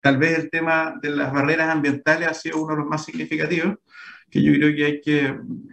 [0.00, 3.78] tal vez el tema de las barreras ambientales ha sido uno de los más significativos,
[4.30, 5.26] que yo creo que hay que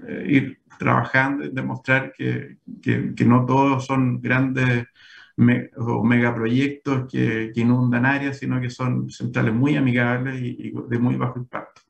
[0.08, 4.86] eh, ir trabajando y demostrar que, que, no todos son grandes
[5.78, 11.16] o megaproyectos que, que inundan áreas, sino que son centrales muy amigables y de muy
[11.16, 11.87] bajo impacto.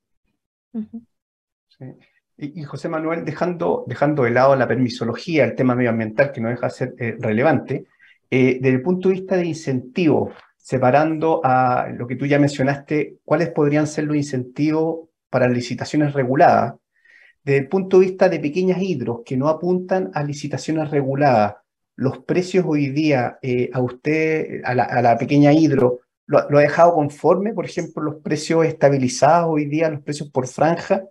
[2.38, 6.68] Y, José Manuel, dejando, dejando de lado la permisología, el tema medioambiental, que no deja
[6.68, 7.86] de ser eh, relevante,
[8.30, 13.18] eh, desde el punto de vista de incentivos, separando a lo que tú ya mencionaste,
[13.24, 16.76] ¿cuáles podrían ser los incentivos para licitaciones reguladas?
[17.44, 21.56] Desde el punto de vista de pequeñas hidros que no apuntan a licitaciones reguladas,
[21.96, 26.94] los precios hoy día eh, a usted, la, a la pequeña hidro, lo, ha dejado
[26.94, 31.04] conforme, por ejemplo, los precios estabilizados hoy día, los precios por franja.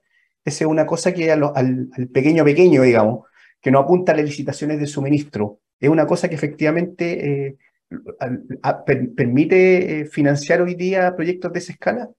[0.45, 3.27] Esa es una cosa que al, al, pequeño pequeño, digamos,
[3.61, 7.57] que no apunta a las licitaciones de suministro, es una cosa que efectivamente eh,
[9.17, 12.11] permite eh, financiar hoy día proyectos de esa escala.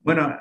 [0.00, 0.36] Bueno,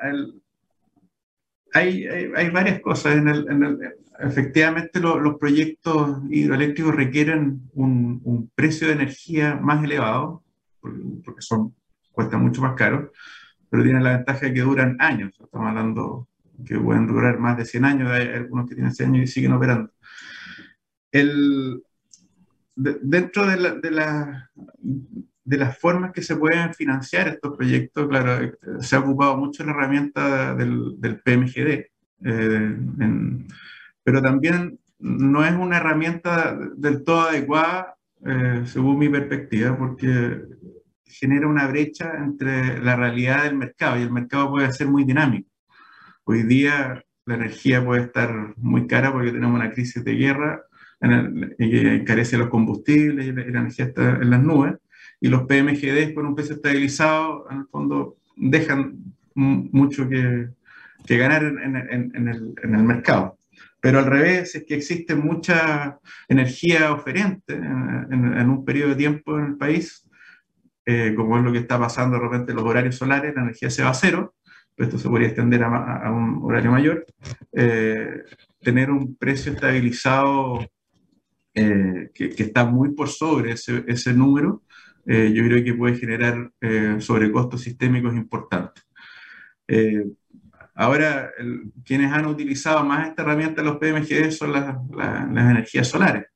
[1.74, 3.16] hay, hay, varias cosas.
[3.18, 3.80] En
[4.20, 10.44] efectivamente, lo, los proyectos hidroeléctricos requieren un precio de energía más elevado
[10.82, 11.76] porque son,
[12.12, 13.12] cuestan mucho más caro,
[13.70, 15.34] pero tienen la ventaja de que duran años.
[15.40, 16.28] Estamos hablando
[16.66, 19.54] que pueden durar más de 100 años, hay algunos que tienen 100 años y siguen
[19.54, 19.92] operando.
[21.12, 21.84] El,
[22.76, 24.52] de, dentro de, la, de, la,
[25.44, 29.72] de, las formas que se pueden financiar estos proyectos, claro, se ha ocupado mucho la
[29.72, 31.90] herramienta del, del PMGD, eh,
[32.24, 33.48] en,
[34.04, 40.42] pero también no es una herramienta del todo adecuada eh, según mi perspectiva, porque
[41.10, 45.50] genera una brecha entre la realidad del mercado y el mercado puede ser muy dinámico.
[46.24, 50.64] Hoy día la energía puede estar muy cara porque tenemos una crisis de guerra
[51.00, 54.76] encarece los combustibles y la, energía está en las nubes
[55.20, 58.98] y los PMGD con un precio estabilizado en el fondo dejan
[59.36, 60.50] mucho que,
[61.08, 63.38] ganar en, el, en el mercado.
[63.80, 68.96] Pero al revés, es que existe mucha energía oferente en, en, en, un periodo de
[68.96, 70.07] tiempo en el país,
[70.88, 73.70] eh, como es lo que está pasando de repente en los horarios solares, la energía
[73.70, 74.36] se va a cero,
[74.74, 77.06] pero esto se podría extender a, un horario mayor,
[77.52, 78.24] eh,
[78.62, 80.66] tener un precio estabilizado
[81.54, 84.64] eh, que, está muy por sobre ese, ese número,
[85.06, 86.52] yo creo que puede generar
[87.00, 88.84] sobrecostos sistémicos importantes
[90.80, 91.32] Ahora,
[91.84, 96.28] quienes han utilizado más esta herramienta los PMGD son las, las, energías solares.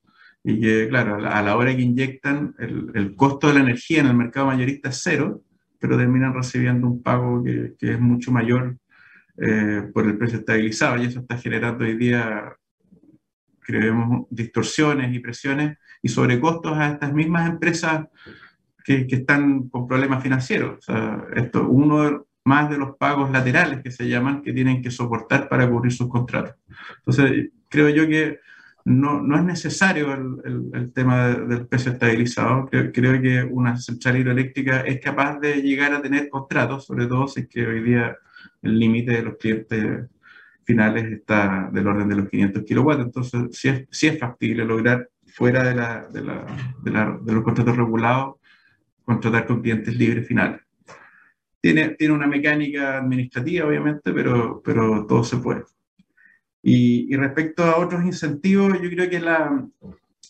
[0.43, 4.07] Y que, claro, a la hora que inyectan, el, el, costo de la energía en
[4.07, 5.41] el mercado mayorista es cero,
[5.79, 8.77] pero terminan recibiendo un pago que, que es mucho mayor
[9.37, 10.97] eh, por el precio estabilizado.
[10.97, 12.55] Y eso está generando hoy día,
[13.59, 18.07] creemos, distorsiones y presiones y sobrecostos a estas mismas empresas
[18.83, 20.77] que, que están con problemas financieros.
[20.79, 24.91] O sea, esto, uno más de los pagos laterales que se llaman, que tienen que
[24.91, 26.55] soportar para cubrir sus contratos.
[26.97, 28.39] Entonces, creo yo que
[28.85, 32.67] no, no es necesario el, tema del precio estabilizado.
[32.67, 37.41] Creo, que una central hidroeléctrica es capaz de llegar a tener contratos, sobre todo si
[37.41, 38.17] es que hoy día
[38.61, 40.09] el límite de los clientes
[40.63, 43.03] finales está del orden de los 500 kilowatts.
[43.03, 48.35] Entonces, sí es, sí es factible lograr fuera de, la, de los contratos regulados,
[49.03, 50.61] contratar con clientes libres finales.
[51.61, 55.63] Tiene, tiene una mecánica administrativa, obviamente, pero, pero todo se puede.
[56.63, 59.67] Y, y respecto a otros incentivos, yo creo que la,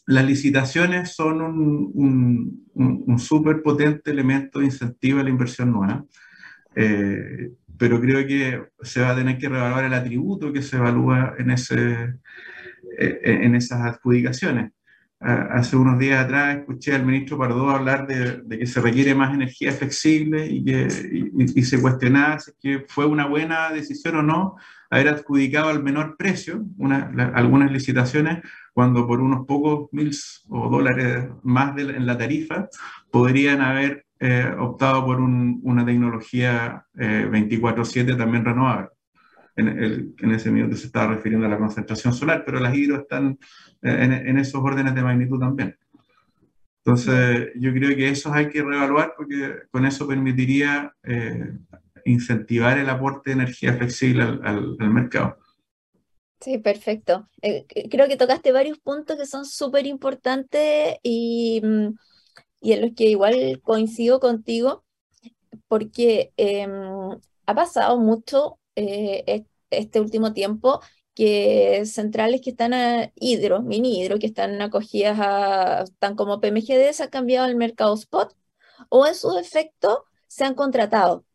[0.07, 5.71] las licitaciones son un, un, un, un súper potente elemento de incentivo a la inversión
[5.71, 6.05] nueva.
[6.75, 11.35] Eh, pero creo que se va a tener que revaluar el atributo que se evalúa
[11.37, 12.13] en, ese,
[12.97, 14.71] eh, en esas adjudicaciones
[15.21, 19.33] hace unos días atrás escuché al ministro Pardo hablar de, de que se requiere más
[19.33, 20.87] energía flexible y, que,
[21.55, 24.55] y, se cuestionaba si que fue una buena decisión o no
[24.91, 30.11] haber adjudicado al menor precio una, algunas licitaciones cuando por unos pocos mil
[30.49, 32.67] o dólares más de, en la tarifa
[33.09, 38.89] podrían haber eh, optado por un, una tecnología eh, 24/7 también renovable.
[39.55, 42.97] En, el, en, ese minuto se estaba refiriendo a la concentración solar, pero las hidro
[42.97, 43.37] están
[43.81, 45.77] en, esos órdenes de magnitud también.
[46.83, 51.53] Entonces, yo creo que eso hay que reevaluar porque con eso permitiría eh,
[52.05, 55.37] incentivar el aporte de energía flexible al, mercado.
[56.39, 57.29] Sí, perfecto.
[57.41, 61.95] Eh, creo que tocaste varios puntos que son súper importantes y, mm,
[62.61, 64.83] en los que igual coincido contigo
[65.67, 66.67] porque eh,
[67.45, 70.81] ha pasado mucho eh, este último tiempo
[71.13, 76.93] que centrales que están a hidro, mini hidro, que están acogidas a, están como PMGD,
[76.93, 78.35] se han cambiado al mercado spot
[78.89, 81.25] o en su defecto se han contratado.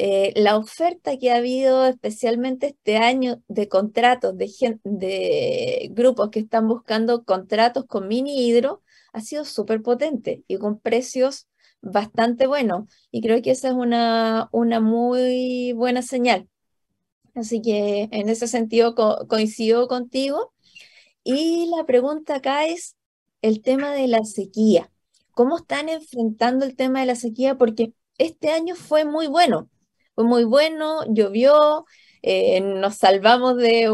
[0.00, 6.38] Eh, la oferta que ha habido especialmente este año de contratos de, de grupos que
[6.38, 11.48] están buscando contratos con mini hidro ha sido súper potente y con precios
[11.80, 12.88] bastante buenos.
[13.10, 16.48] Y creo que esa es una, una muy buena señal.
[17.34, 18.94] Así que en ese sentido
[19.26, 20.52] coincido contigo.
[21.24, 22.96] Y la pregunta acá es
[23.42, 24.92] el tema de la sequía.
[25.32, 27.56] ¿Cómo están enfrentando el tema de la sequía?
[27.56, 29.68] Porque este año fue muy bueno.
[30.18, 31.84] Fue muy bueno, llovió,
[32.22, 33.88] eh, nos salvamos de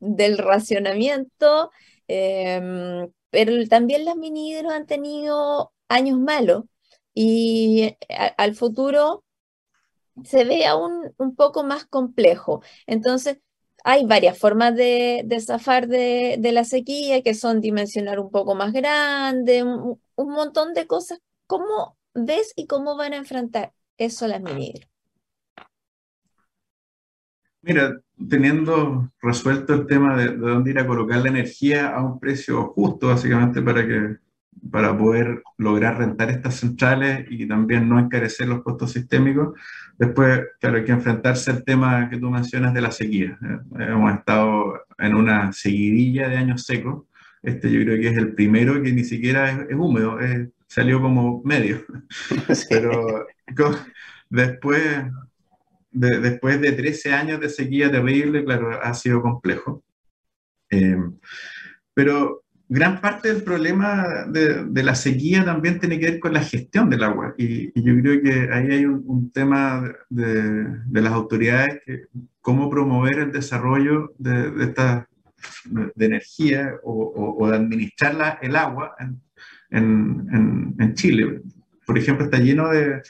[0.00, 1.70] del racionamiento,
[2.08, 6.64] em, pero también las mini han tenido años malos
[7.14, 7.96] y
[8.36, 9.24] al futuro
[10.24, 12.62] se ve aún un poco más complejo.
[12.88, 13.38] Entonces,
[13.84, 19.62] hay varias formas de, zafar de, la sequía, que son dimensionar un poco más grande,
[19.62, 21.20] un, montón de cosas.
[21.46, 24.89] ¿Cómo ves y cómo van a enfrentar eso las mini
[27.62, 32.18] Mira, teniendo resuelto el tema de, de, dónde ir a colocar la energía a un
[32.18, 34.16] precio justo, básicamente, para que
[34.70, 39.58] para poder lograr rentar estas centrales y también no encarecer los costos sistémicos.
[39.98, 43.38] Después, claro, hay que enfrentarse al tema que tú mencionas de la sequía.
[43.42, 47.04] Eh, hemos estado en una seguidilla de años secos.
[47.42, 50.18] Este yo creo que es el primero que ni siquiera es, húmedo,
[50.66, 51.84] salió como medio.
[52.68, 53.26] Pero
[54.28, 55.04] después,
[55.90, 59.82] de, después de 13 años de sequía terrible, claro, ha sido complejo.
[60.70, 60.96] Eh,
[61.94, 66.40] pero gran parte del problema de, de, la sequía también tiene que ver con la
[66.40, 67.34] gestión del agua.
[67.36, 72.04] Y, y yo creo que ahí hay un, un tema de, de, las autoridades, que,
[72.40, 75.08] cómo promover el desarrollo de, de esta
[75.98, 79.20] energía o, o, o de administrar la, el agua en,
[79.70, 81.42] en, en, Chile.
[81.84, 83.02] Por ejemplo, está lleno de,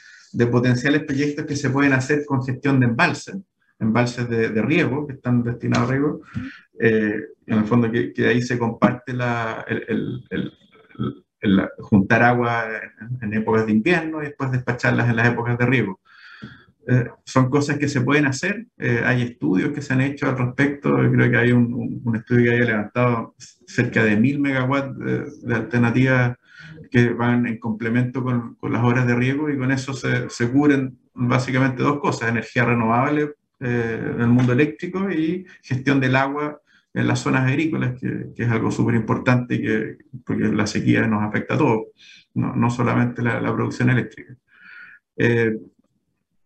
[0.47, 3.37] potenciales proyectos que se pueden hacer con gestión de embalses,
[3.79, 6.21] embalses de, riego, que están destinados a riego,
[6.79, 7.15] eh,
[7.45, 10.53] en el fondo que, que, ahí se comparte la, el, el,
[11.41, 12.65] el, juntar agua
[13.21, 15.99] en, épocas de invierno y después despacharlas en las épocas de riego.
[16.87, 20.37] Eh, son cosas que se pueden hacer, eh, hay estudios que se han hecho al
[20.37, 23.35] respecto, creo que hay un, un estudio que haya levantado
[23.67, 26.37] cerca de mil megawatts de, de alternativas
[26.91, 30.51] que van en complemento con, con, las horas de riego y con eso se, se
[30.51, 36.61] cubren básicamente dos cosas, energía renovable eh, en el mundo eléctrico y gestión del agua
[36.93, 41.23] en las zonas agrícolas, que, que es algo súper importante que, porque la sequía nos
[41.23, 41.85] afecta a todos,
[42.33, 44.35] no, no solamente la, producción eléctrica.
[45.15, 45.57] Eh,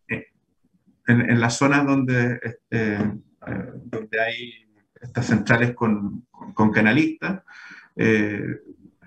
[0.07, 0.27] eh
[1.07, 2.39] en, en, las zonas donde,
[2.69, 3.11] eh,
[3.85, 4.53] donde hay
[5.01, 7.41] estas centrales con, con canalistas,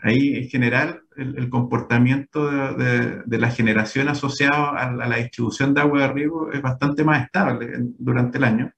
[0.03, 5.81] ahí en general el, comportamiento de, de, de, la generación asociado a, la distribución de
[5.81, 8.73] agua de riego es bastante más estable durante el año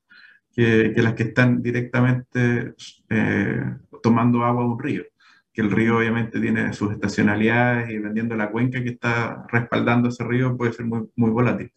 [0.54, 2.74] que, las que están directamente
[3.08, 3.64] eh,
[4.02, 5.04] tomando agua de un río.
[5.52, 10.24] Que el río obviamente tiene sus estacionalidades y vendiendo la cuenca que está respaldando ese
[10.24, 11.72] río puede ser muy, muy volátil.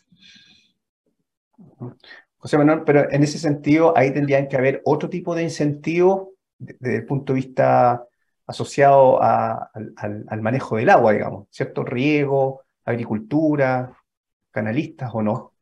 [2.37, 6.97] José Manuel, pero en ese sentido ahí tendrían que haber otro tipo de incentivos desde
[6.97, 8.03] el punto de vista
[8.45, 11.83] asociado a, al, manejo del agua, digamos, ¿cierto?
[11.83, 13.93] Riego, agricultura,
[14.51, 15.53] canalistas o no.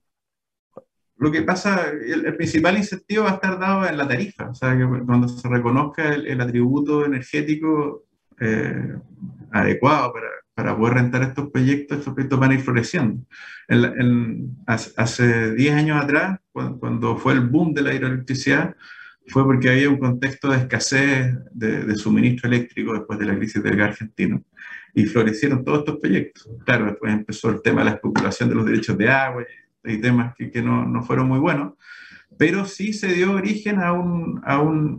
[1.17, 4.75] Lo que pasa, el, principal incentivo va a estar dado en la tarifa, o sea,
[4.75, 8.05] que cuando se reconozca el, atributo energético
[8.39, 8.95] eh,
[9.51, 13.23] adecuado para, poder rentar estos proyectos, estos proyectos van a ir floreciendo.
[13.67, 18.75] En, en, hace 10 años atrás, cuando, cuando fue el boom de la hidroelectricidad,
[19.27, 23.75] fue porque había un contexto de escasez de, suministro eléctrico después de la crisis del
[23.75, 24.43] gas argentino
[24.93, 26.49] y florecieron todos estos proyectos.
[26.65, 29.43] Claro, después empezó el tema de la especulación de los derechos de agua
[29.83, 31.73] y, y temas que, no, fueron muy buenos,
[32.37, 34.41] pero sí se dio origen a, un,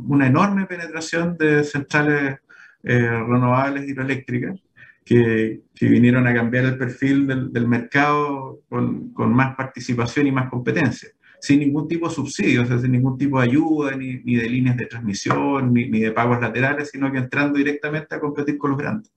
[0.09, 2.39] una enorme penetración de centrales
[2.85, 4.61] eh, renovables hidroeléctricas
[5.05, 11.11] que, vinieron a cambiar el perfil del, mercado con más participación y más competencia
[11.43, 14.77] sin ningún tipo de subsidios, o sea, sin ningún tipo de ayuda, ni, de líneas
[14.77, 19.13] de transmisión, ni, de pagos laterales, sino que entrando directamente a competir con los grandes.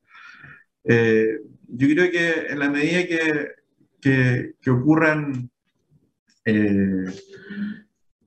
[0.84, 5.52] Eh, yo creo que en la medida que, que, ocurran,
[6.46, 7.06] eh,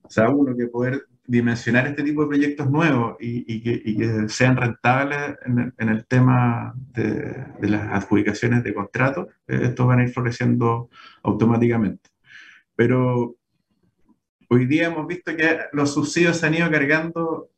[0.01, 5.35] o sea, uno, que poder dimensionar este tipo de proyectos nuevos y, que, sean rentables
[5.45, 10.03] en el, en el tema de, de, las adjudicaciones de contratos, eh, estos van a
[10.03, 10.89] ir floreciendo
[11.21, 12.09] automáticamente.
[12.77, 13.38] Pero
[14.49, 17.49] hoy día hemos visto que los subsidios se han ido cargando,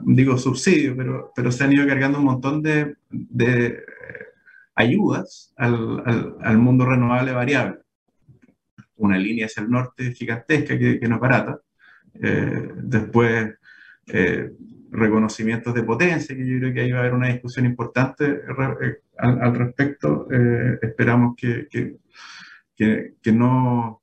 [0.00, 0.96] digo subsidios,
[1.34, 3.82] pero, se han ido cargando un montón de, de
[4.74, 7.78] ayudas al, mundo renovable variable.
[8.96, 11.60] Una línea hacia el norte gigantesca que, no es barata.
[12.14, 13.54] Eh, después,
[14.06, 14.50] eh,
[14.90, 19.00] reconocimientos de potencia, que yo creo que ahí va a haber una discusión importante eh,
[19.18, 20.28] al, respecto.
[20.30, 24.02] Eh, esperamos que, que, no,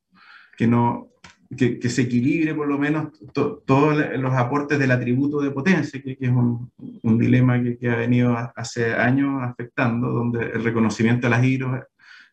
[0.57, 1.12] que no
[1.55, 6.01] que, que, se equilibre por lo menos to, todos los aportes del atributo de potencia,
[6.01, 10.63] que, que es un, un dilema que, que, ha venido hace años afectando, donde el
[10.63, 11.79] reconocimiento a las hidros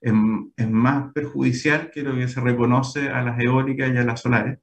[0.00, 0.12] es,
[0.56, 4.58] es, más perjudicial que lo que se reconoce a las eólicas y a las solares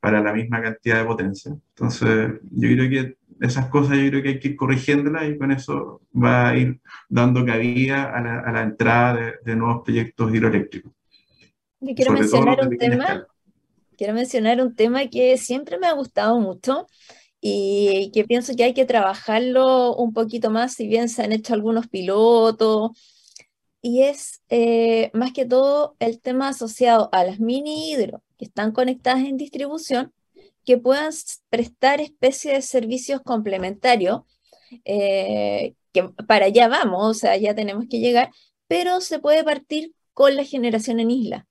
[0.00, 1.52] para la misma cantidad de potencia.
[1.52, 5.50] Entonces, yo creo que esas cosas yo creo que hay que ir corrigiéndolas y con
[5.50, 10.34] eso va a ir dando cabida a la, a la entrada de, de, nuevos proyectos
[10.34, 10.92] hidroeléctricos.
[11.80, 13.29] Yo quiero Sobre mencionar un tema escala
[14.00, 16.86] quiero mencionar un tema que siempre me ha gustado mucho
[17.38, 21.52] y que pienso que hay que trabajarlo un poquito más, si bien se han hecho
[21.52, 22.92] algunos pilotos,
[23.82, 28.72] y es eh, más que todo el tema asociado a las mini hidro que están
[28.72, 30.14] conectadas en distribución,
[30.64, 31.12] que puedan
[31.50, 34.22] prestar especie de servicios complementarios,
[34.86, 38.30] eh, que para allá vamos, o sea, ya tenemos que llegar,
[38.66, 41.49] pero se puede partir con la generación en isla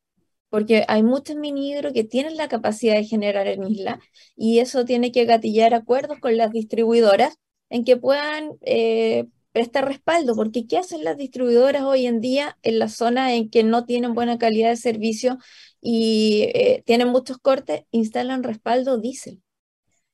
[0.50, 4.00] porque hay muchos mini hidro que tienen la capacidad de generar en isla
[4.36, 7.38] y eso tiene que gatillar acuerdos con las distribuidoras
[7.70, 12.80] en que puedan eh, prestar respaldo, porque ¿qué hacen las distribuidoras hoy en día en
[12.80, 15.38] la zona en que no tienen buena calidad de servicio
[15.82, 17.84] y eh, tienen muchos cortes?
[17.91, 19.41] Instalan respaldo diésel.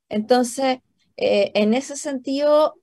[0.09, 0.79] Entonces,
[1.17, 2.75] eh, en ese sentido,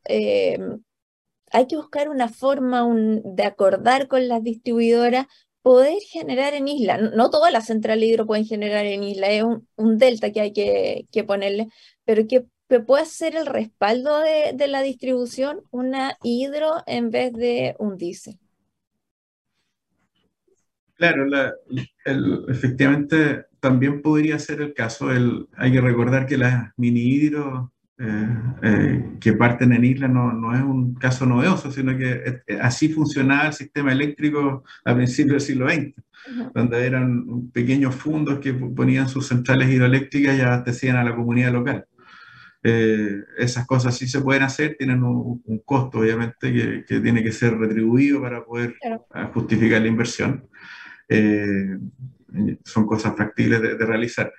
[1.53, 2.87] hay que buscar una forma
[3.25, 5.27] de acordar con las distribuidoras
[5.63, 6.99] poder generar en isla.
[6.99, 11.25] No todas las centrales hidro pueden generar en isla, es un, delta que hay que,
[11.25, 11.69] ponerle,
[12.05, 17.77] pero que, que puede ser el respaldo de, la distribución una hidro en vez de
[17.79, 18.39] un diésel.
[20.95, 21.27] Claro,
[22.49, 25.11] efectivamente también podría ser el caso.
[25.11, 28.29] El, hay que recordar que las mini hidro eh,
[28.63, 33.49] eh, que parten en isla no, no, es un caso novedoso, sino que así funcionaba
[33.49, 36.53] el sistema eléctrico a principios del siglo XX, uh -huh.
[36.55, 41.85] donde eran pequeños fundos que ponían sus centrales hidroeléctricas y abastecían a la comunidad local.
[42.65, 47.23] Eh, esas cosas sí se pueden hacer, tienen un, un costo obviamente que, que, tiene
[47.23, 49.05] que ser retribuido para poder claro.
[49.35, 50.49] justificar la inversión.
[51.09, 51.77] Eh,
[52.65, 54.33] son cosas factibles de, realizar.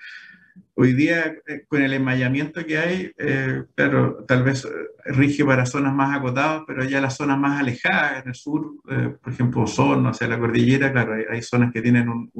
[0.75, 4.67] Hoy día, eh, con el enmayamiento que hay, eh, claro, tal vez
[5.05, 9.33] rige para zonas más acotadas, pero ya las zonas más alejadas, en el sur, por
[9.33, 12.31] ejemplo, Osorno, hacia la cordillera, claro, hay, zonas que tienen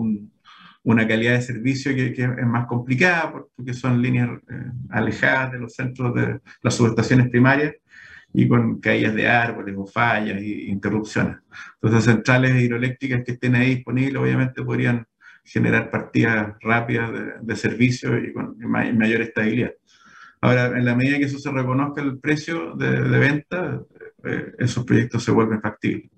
[0.83, 4.29] una calidad de servicio que, que, es más complicada porque son líneas
[4.89, 7.73] alejadas de los centros de las subestaciones primarias
[8.33, 11.37] y con caídas de árboles o fallas e interrupciones.
[11.81, 15.05] Entonces, centrales hidroeléctricas que estén ahí disponibles, obviamente podrían
[15.43, 19.73] generar partidas rápidas de, servicio y con mayor estabilidad.
[20.41, 23.81] Ahora, en la medida que eso se reconozca el precio de, venta,
[24.25, 26.09] eh, esos proyectos se vuelven factibles.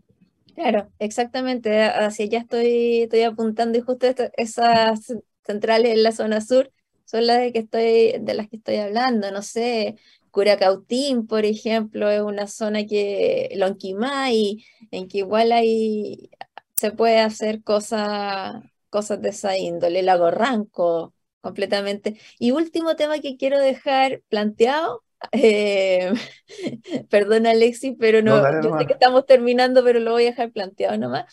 [0.55, 1.83] Claro, exactamente.
[1.83, 4.07] Así ya estoy, estoy apuntando y justo
[4.37, 5.13] esas
[5.45, 6.71] centrales en la zona sur
[7.05, 9.31] son las de, que estoy, de las que estoy hablando.
[9.31, 9.95] No sé,
[10.31, 16.29] Curacautín, por ejemplo, es una zona que, Lonquimay, en que igual hay,
[16.75, 18.55] se puede hacer cosas,
[18.95, 22.17] cosas de esa índole, Lago Ranco, completamente.
[22.39, 26.13] Y último tema que quiero dejar planteado, eh,
[27.09, 30.97] perdón Alexis, pero no, yo sé que estamos terminando, pero lo voy a dejar planteado
[30.97, 31.25] nomás,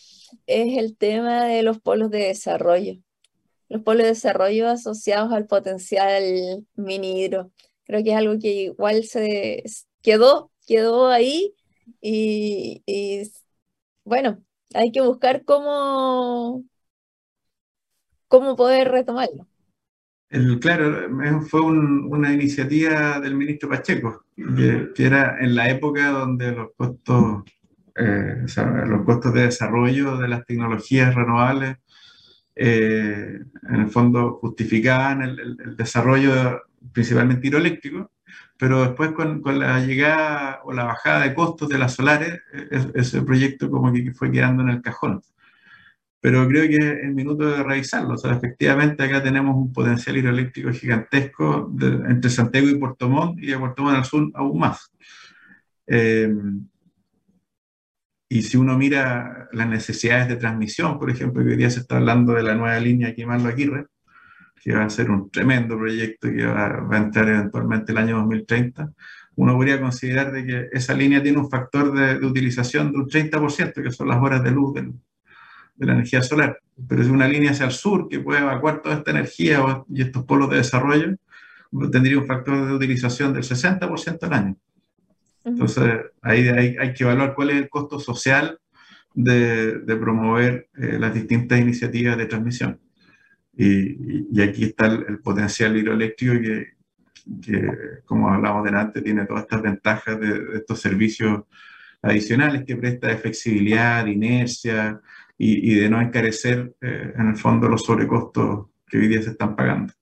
[0.49, 2.95] es el tema de los polos de desarrollo.
[3.69, 7.53] Los polos de desarrollo asociados al potencial minidro.
[7.85, 9.63] Creo que es algo que igual se
[10.03, 11.55] quedó, quedó ahí
[12.01, 12.83] y,
[14.03, 14.43] bueno,
[14.75, 16.65] hay que buscar cómo,
[18.33, 19.47] cómo poder retomarlo.
[20.31, 21.07] El, claro,
[21.43, 27.43] fue una iniciativa del ministro Pacheco, que, era en la época donde los costos,
[27.95, 28.47] eh,
[28.87, 31.77] los costos de desarrollo de las tecnologías renovables
[32.57, 38.13] eh, en el fondo justificaban el, el, desarrollo principalmente hidroeléctrico,
[38.57, 42.41] pero después con, con, la llegada o la bajada de costos de las solares,
[42.95, 45.21] ese proyecto como que fue quedando en el cajón.
[46.23, 48.15] Pero creo que es el minuto de revisarlo.
[48.15, 51.69] O sea, efectivamente acá tenemos un potencial hidroeléctrico gigantesco
[52.09, 54.93] entre Santiago y Puerto Montt y de Puerto Montt al sur aún más.
[55.89, 56.33] Eh,
[58.29, 61.97] y si uno mira las necesidades de transmisión, por ejemplo, que hoy día se está
[61.97, 63.89] hablando de la nueva línea Quimarlo-Aguirre,
[64.63, 68.93] que va a ser un tremendo proyecto que va, a entrar eventualmente el año 2030,
[69.35, 73.83] uno podría considerar de que esa línea tiene un factor de, utilización de un 30%,
[73.83, 74.73] que son las horas de luz
[75.75, 76.59] de la energía solar.
[76.89, 80.25] Pero es una línea hacia el sur que puede evacuar toda esta energía y estos
[80.25, 81.17] polos de desarrollo,
[81.91, 84.57] tendría un factor de utilización del 60% al año.
[85.45, 85.85] Entonces,
[86.21, 88.59] ahí hay, hay, que evaluar cuál es el costo social
[89.15, 92.81] de, de promover eh, las distintas iniciativas de transmisión.
[93.55, 96.73] Y, y aquí está el, potencial hidroeléctrico que,
[97.45, 97.69] que,
[98.05, 101.43] como hablamos delante, tiene todas estas ventajas de, estos servicios
[102.01, 105.01] adicionales que presta de flexibilidad, de inercia
[105.39, 109.31] y, y de no encarecer eh, en el fondo los sobrecostos que hoy día se
[109.31, 109.93] están pagando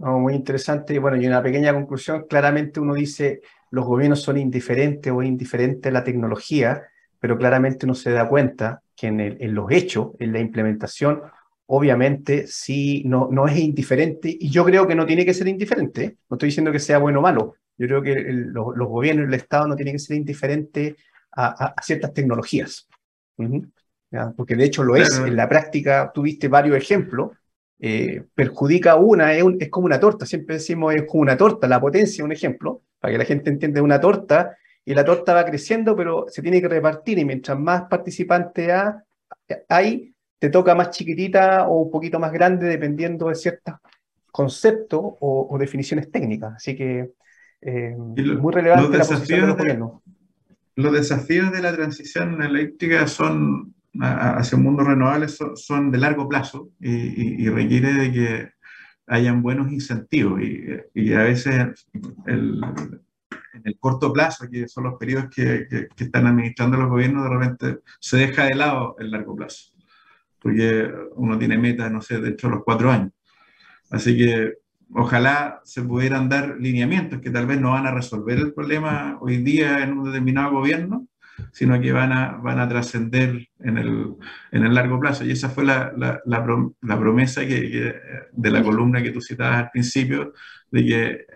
[0.00, 0.98] muy interesante.
[0.98, 3.40] Bueno, y una pequeña conclusión, claramente uno dice,
[3.70, 6.82] los gobiernos son indiferentes o indiferente a la tecnología,
[7.18, 11.22] pero claramente uno se da cuenta que en, en los hechos, en la implementación,
[11.66, 16.16] obviamente sí no, no es indiferente y yo creo que no tiene que ser indiferente.
[16.28, 17.54] No estoy diciendo que sea bueno o malo.
[17.78, 20.96] Yo creo que los, los gobiernos y el Estado no tienen que ser indiferentes
[21.32, 22.89] a, a, ciertas tecnologías.
[24.36, 25.18] Porque de hecho lo es.
[25.18, 27.30] En la práctica tuviste varios ejemplos
[27.82, 31.80] eh, perjudica una, es, es, como una torta, siempre decimos es como una torta, la
[31.80, 34.54] potencia, un ejemplo, para que la gente entienda una torta,
[34.84, 38.70] y la torta va creciendo, pero se tiene que repartir, y mientras más participantes
[39.68, 43.76] hay, te toca más chiquitita o un poquito más grande, dependiendo de ciertos
[44.30, 46.54] conceptos o, definiciones técnicas.
[46.56, 47.12] Así que
[47.62, 50.02] eh, muy relevante la posición de los gobiernos.
[50.76, 56.70] Los desafíos de la transición eléctrica son hacia un mundo renovable son, de largo plazo
[56.78, 58.50] y, requiere de que
[59.06, 60.40] hayan buenos incentivos
[60.94, 61.86] y, a veces
[62.26, 62.60] el,
[63.54, 67.36] en el corto plazo, que son los periodos que, que, están administrando los gobiernos, de
[67.36, 69.72] repente se deja de lado el largo plazo,
[70.38, 73.12] porque uno tiene metas, no sé, dentro de los cuatro años.
[73.90, 74.59] Así que
[74.94, 79.38] ojalá se pudieran dar lineamientos que tal vez no van a resolver el problema hoy
[79.38, 81.06] día en un determinado gobierno,
[81.52, 84.14] sino que van a, van a trascender en el,
[84.52, 85.24] en el largo plazo.
[85.24, 87.94] Y esa fue la, la, la, promesa que,
[88.32, 90.32] de la columna que tú citabas al principio,
[90.70, 91.26] de que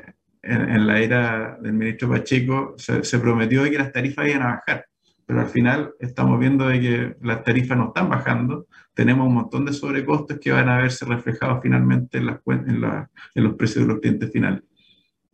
[0.42, 4.46] en, la era del ministro Pacheco se, se, prometió de que las tarifas iban a
[4.56, 4.86] bajar,
[5.26, 9.64] pero al final estamos viendo de que las tarifas no están bajando, tenemos un montón
[9.64, 13.86] de sobrecostos que van a verse reflejados finalmente en, las, en, la, en los precios
[13.86, 14.62] de los clientes finales.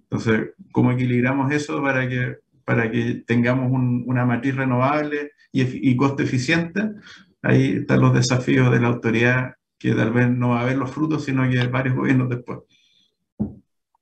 [0.02, 2.38] Entonces, ¿cómo equilibramos eso para que
[2.70, 6.90] para que tengamos una matriz renovable y, costo eficiente,
[7.42, 10.88] ahí están los desafíos de la autoridad, que tal vez no va a haber los
[10.88, 12.60] frutos, sino que varios gobiernos después.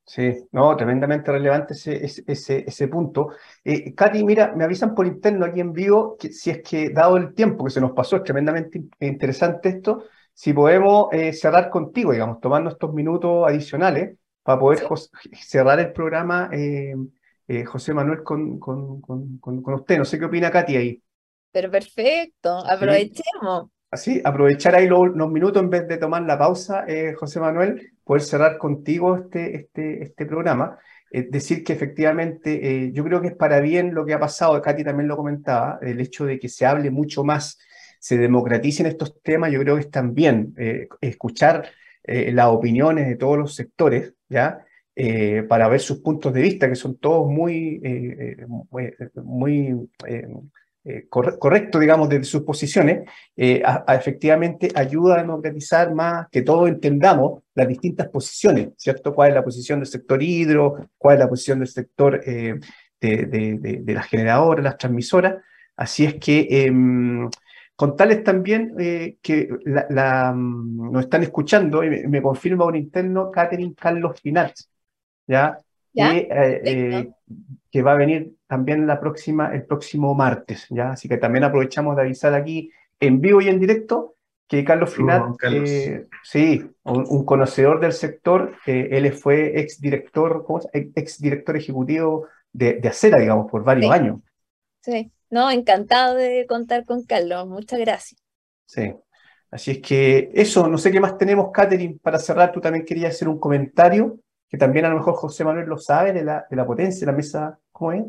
[0.09, 3.29] Sí, no, tremendamente relevante ese, ese, ese punto.
[3.63, 7.19] Eh, Katy, mira, me avisan por interno aquí en vivo que si es que, dado
[7.19, 12.13] el tiempo que se nos pasó, es tremendamente interesante esto, si podemos eh, cerrar contigo,
[12.13, 14.83] digamos, tomando estos minutos adicionales para poder
[15.35, 16.95] cerrar el programa, eh,
[17.67, 19.99] José Manuel, con, con, con, con, usted.
[19.99, 21.03] No sé qué opina Katy ahí.
[21.53, 23.69] Pero perfecto, aprovechemos.
[23.91, 26.87] Así, aprovechar ahí los, minutos en vez de tomar la pausa,
[27.19, 30.79] José Manuel, poder cerrar contigo este, este, este programa.
[31.11, 34.61] Es decir, que efectivamente eh, yo creo que es para bien lo que ha pasado,
[34.63, 37.59] Katy también lo comentaba, el hecho de que se hable mucho más,
[38.01, 41.69] se democraticen estos temas, yo creo que es también eh, escuchar
[42.05, 44.65] las opiniones de todos los sectores, ¿ya?
[45.47, 47.83] para ver sus puntos de vista, que son todos muy,
[49.15, 49.77] muy
[50.85, 53.07] eh, correcto, digamos, de sus posiciones,
[53.37, 59.14] eh, efectivamente ayuda a democratizar más, que todos entendamos las distintas posiciones, ¿cierto?
[59.14, 60.89] ¿Cuál es la posición del sector hidro?
[60.97, 62.55] ¿Cuál es la posición del sector eh,
[63.01, 65.37] de, las generadoras, las transmisoras?
[65.76, 67.29] Así es que em,
[67.76, 68.74] contarles también
[69.20, 74.55] que la, mm, nos están escuchando, y me, confirma un interno, Catherine Carlos Finat,
[75.26, 75.59] ¿ya?
[77.70, 80.92] Que va a venir también la próxima, el próximo martes, ¿ya?
[80.92, 82.70] Así que también aprovechamos de avisar aquí
[83.01, 84.16] en vivo y en directo
[84.49, 91.20] que Carlos Finat, eh, sí, un, conocedor del sector, eh, él fue ex director, ex
[91.20, 94.20] director ejecutivo de, de, Acera, digamos, por varios años.
[94.80, 98.22] Sí, no, encantado de contar con Carlos, muchas gracias.
[98.64, 98.94] Sí,
[99.51, 103.14] así es que eso, no sé qué más tenemos, Catherine, para cerrar, tú también querías
[103.14, 104.18] hacer un comentario
[104.49, 107.12] que también a lo mejor José Manuel lo sabe, de la, de la potencia de
[107.12, 108.05] la mesa, ¿cómo es?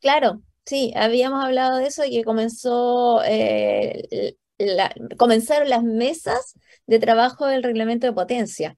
[0.00, 4.36] Claro, sí, habíamos hablado de eso y que comenzó, eh,
[5.18, 6.54] comenzaron las mesas
[6.86, 8.76] de trabajo del reglamento de potencia.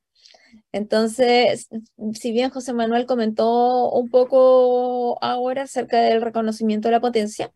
[0.73, 1.69] Entonces,
[2.15, 7.53] si bien José Manuel comentó un poco ahora acerca del reconocimiento de la potencia,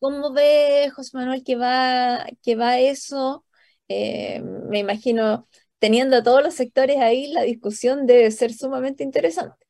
[0.00, 3.44] ¿cómo ve José Manuel que va, que va eso?
[3.88, 5.48] Eh, me imagino
[5.78, 9.66] teniendo a todos los sectores ahí, la discusión debe ser sumamente interesante.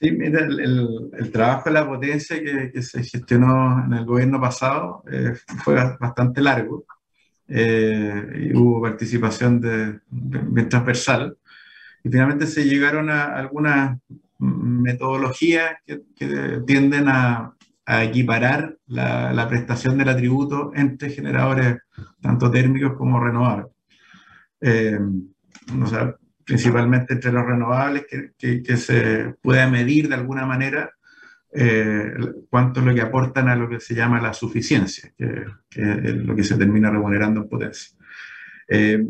[0.00, 5.34] Sí, mira, el, trabajo de la potencia que, se gestionó en el gobierno pasado eh,
[5.62, 6.84] fue bastante largo
[7.48, 11.36] eh, y hubo participación de, bien transversal
[12.02, 13.98] y finalmente se llegaron a algunas
[14.38, 16.02] metodologías que,
[16.66, 17.54] tienden a,
[17.86, 21.78] equiparar la, la, prestación del atributo entre generadores
[22.20, 23.73] tanto térmicos como renovables
[24.66, 24.98] eh,
[25.82, 30.90] o sea, principalmente entre los renovables, que, que, se pueda medir de alguna manera
[31.52, 32.14] eh,
[32.48, 36.34] cuánto es lo que aportan a lo que se llama la suficiencia, que, es lo
[36.34, 37.94] que se termina remunerando en potencia.
[38.68, 39.06] Eh,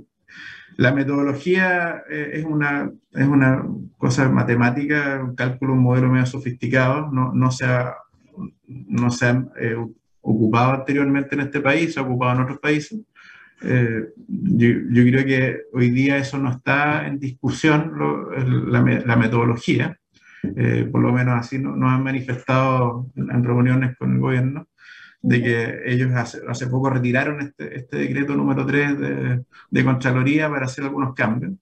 [0.77, 3.65] la metodología eh, es, una, es una
[3.97, 7.95] cosa matemática, un cálculo, un modelo medio sofisticado, no, no se ha,
[8.67, 9.47] no se ha
[10.21, 12.99] ocupado anteriormente en este país, se ha ocupado en otros países.
[13.67, 17.93] Eh, yo, creo que hoy día eso no está en discusión,
[18.69, 19.99] la, metodología,
[20.57, 24.69] eh, por lo menos así nos han manifestado en reuniones con el gobierno,
[25.23, 30.67] de que ellos hace, poco retiraron este, este, decreto número 3 de, de, Contraloría para
[30.67, 31.55] hacer algunos cambios,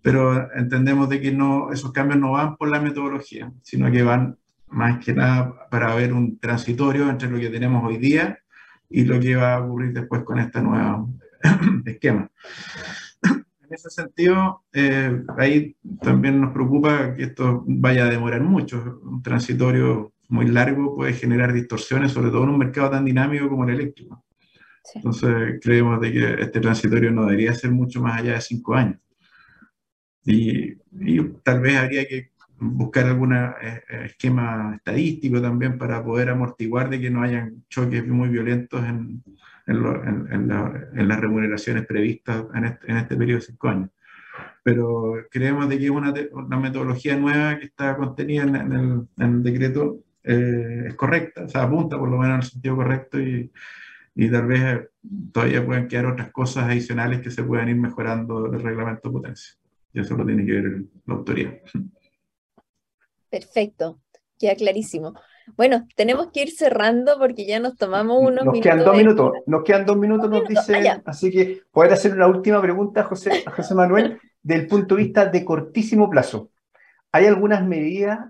[0.00, 4.38] pero entendemos de que no, esos cambios no van por la metodología, sino que van
[4.68, 8.38] más que nada para ver un transitorio entre lo que tenemos hoy día
[8.88, 11.06] y lo que va a ocurrir después con esta nueva
[11.86, 12.30] esquema.
[13.24, 19.00] En ese sentido, eh, ahí también nos preocupa que esto vaya a demorar mucho.
[19.02, 23.64] Un transitorio muy largo puede generar distorsiones, sobre todo en un mercado tan dinámico como
[23.64, 24.24] el eléctrico.
[24.94, 28.98] Entonces, creemos de que este transitorio no debería ser mucho más allá de cinco años.
[30.24, 32.32] Y, y tal vez habría que
[32.62, 38.06] buscar algún eh, eh, esquema estadístico también para poder amortiguar de que no hayan choques
[38.06, 39.22] muy violentos en,
[39.66, 43.90] en, las remuneraciones previstas en este, en este, periodo de cinco años.
[44.62, 50.84] Pero creemos de que una, una metodología nueva que está contenida en, el, decreto eh,
[50.88, 53.50] es correcta, o sea, apunta por lo menos en el sentido correcto y,
[54.14, 54.88] y tal vez
[55.32, 59.54] todavía pueden quedar otras cosas adicionales que se puedan ir mejorando el reglamento de potencia.
[59.92, 61.54] Y eso lo tiene que ver la autoridad.
[63.30, 64.00] Perfecto,
[64.38, 65.14] queda clarísimo.
[65.56, 69.64] Bueno, tenemos que ir cerrando porque ya nos tomamos unos nos Quedan dos minutos, nos
[69.64, 70.88] quedan dos minutos, nos dice.
[70.88, 75.02] Ah, así que poder hacer una última pregunta a José, José Manuel, del punto de
[75.02, 76.50] vista de cortísimo plazo.
[77.12, 78.20] ¿Hay algunas medidas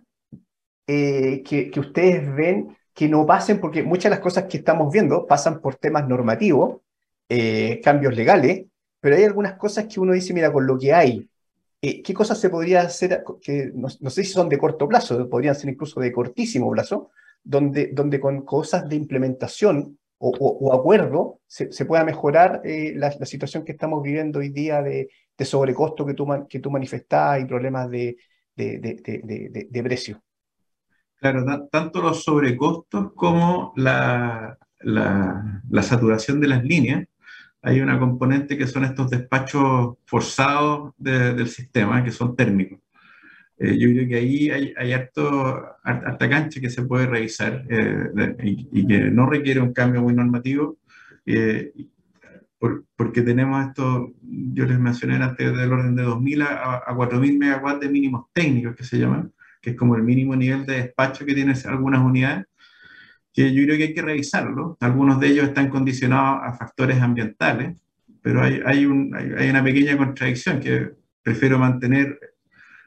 [0.87, 3.61] eh, que, que, ustedes ven que no pasen?
[3.61, 6.83] Porque muchas de las cosas que estamos viendo pasan por temas normativos
[7.35, 8.67] eh, cambios legales,
[9.01, 11.31] pero hay algunas cosas que uno dice, mira, con lo que hay,
[11.83, 13.23] eh, ¿qué cosas se podría hacer?
[13.43, 17.11] Que no, sé si son de corto plazo, podrían ser incluso de cortísimo plazo,
[17.43, 23.73] donde, donde con cosas de implementación o, acuerdo se, pueda mejorar eh, la, situación que
[23.73, 25.11] estamos viviendo hoy día de,
[25.41, 28.17] sobrecosto que tú, que tú manifestás y problemas de,
[28.55, 30.23] de, de precio.
[31.17, 37.07] Claro, tanto los sobrecostos como la, la, saturación de las líneas.
[37.63, 42.81] Hay una componente que son estos despachos forzados del sistema, que son térmicos.
[43.59, 48.37] Eh, yo creo que ahí hay, hay harto, harta cancha que se puede revisar eh,
[48.43, 50.79] y, que no requiere un cambio muy normativo,
[51.25, 51.73] eh,
[52.97, 57.81] porque tenemos esto, yo les mencioné antes, del orden de 2.000 a, a 4.000 megawatts
[57.81, 61.35] de mínimos técnicos que se llaman, que es como el mínimo nivel de despacho que
[61.35, 62.47] tienen algunas unidades,
[63.33, 64.77] que yo creo que hay que revisarlo.
[64.81, 67.77] Algunos de ellos están condicionados a factores ambientales,
[68.21, 70.91] pero hay, hay, un, hay una pequeña contradicción que
[71.23, 72.19] prefiero mantener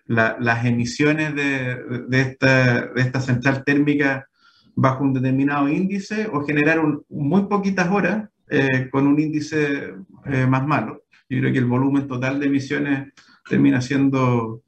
[0.08, 4.28] las emisiones de, de, esta, de, esta, central térmica
[4.76, 9.93] bajo un determinado índice o generar un, muy poquitas horas eh, con un índice
[10.26, 11.06] eh, más malo.
[11.28, 13.14] Yo creo que el volumen total de emisiones
[13.50, 14.62] termina siendo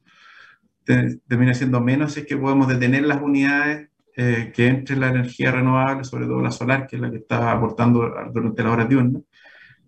[1.27, 3.89] termina siendo menos si es que podemos detener las unidades
[4.19, 7.51] eh, que entre la energía renovable, sobre todo la solar, que es la que está
[7.51, 9.19] aportando durante la hora diurna,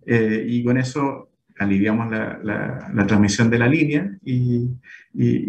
[0.05, 4.69] eh, y con eso aliviamos la, transmisión de la línea y,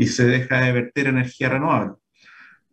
[0.07, 1.93] se deja de verter energía renovable.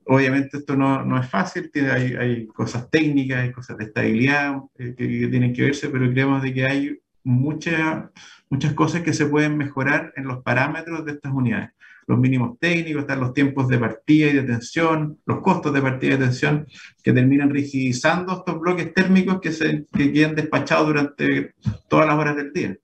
[0.05, 4.95] Obviamente esto no, no es fácil, hay, hay, cosas técnicas, hay cosas de estabilidad eh,
[4.97, 8.05] que, que, tienen que verse, pero creemos de que hay muchas
[8.49, 11.71] muchas cosas que se pueden mejorar en los parámetros de estas unidades
[12.07, 16.17] los mínimos técnicos, están los tiempos de partida y detención, los costos de partida y
[16.17, 16.65] detención,
[17.03, 21.53] que terminan rigidizando estos bloques térmicos que, se, que quedan despachados durante
[21.89, 22.77] todas las horas del día.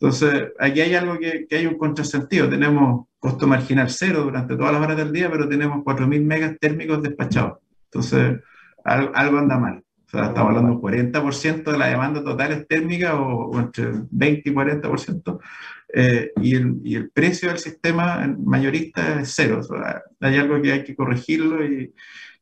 [0.00, 2.48] Entonces, aquí hay algo que, que hay un contrasentido.
[2.48, 7.02] Tenemos costo marginal cero durante todas las horas del día, pero tenemos 4.000 megas térmicos
[7.02, 7.58] despachados.
[7.84, 8.40] Entonces,
[8.84, 9.84] algo, algo anda mal.
[10.08, 13.58] O sea, estamos hablando de un 40% de la demanda total es térmica o, o,
[13.60, 15.38] entre 20 y 40%,
[15.92, 19.60] eh, y, el, y, el, precio del sistema mayorista es cero.
[20.20, 21.92] hay algo que hay que corregirlo y,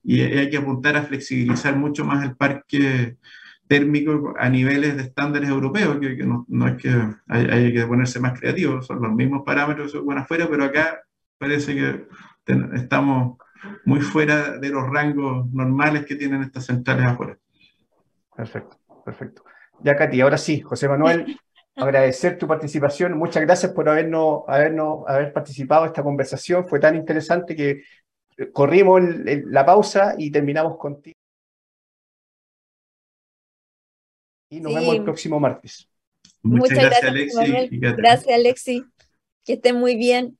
[0.04, 3.16] y, hay que apuntar a flexibilizar mucho más el parque
[3.66, 6.88] térmico a niveles de estándares europeos, que, no, no, es que
[7.26, 11.00] hay, que ponerse más creativo, son los mismos parámetros que se van afuera, pero acá
[11.36, 12.06] parece que
[12.74, 13.38] estamos
[13.84, 17.36] muy fuera de los rangos normales que tienen estas centrales afuera.
[18.36, 19.44] Perfecto, perfecto.
[19.82, 21.38] Ya, Katy, ahora sí, José Manuel,
[21.76, 23.16] agradecer tu participación.
[23.16, 26.66] Muchas gracias por habernos, habernos haber participado en esta conversación.
[26.66, 27.82] Fue tan interesante que
[28.36, 31.16] eh, corrimos la pausa y terminamos contigo.
[34.50, 35.88] Y nos vemos el próximo martes.
[36.42, 37.68] Muchas, gracias, Alexi.
[37.80, 38.84] Gracias, Alexi.
[39.44, 40.38] Que estén muy bien.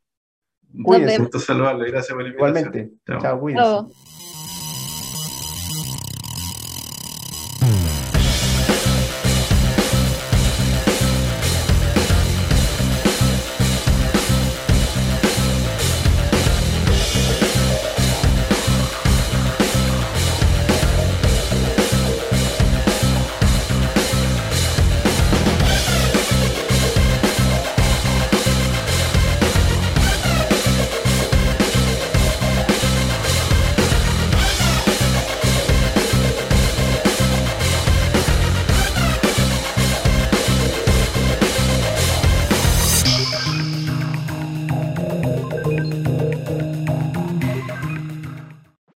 [0.82, 1.18] Cuídense.
[1.18, 1.90] Gusto saludarle.
[1.90, 2.62] Gracias por la invitación.
[2.62, 2.97] Igualmente.
[3.07, 3.90] Chao, Chao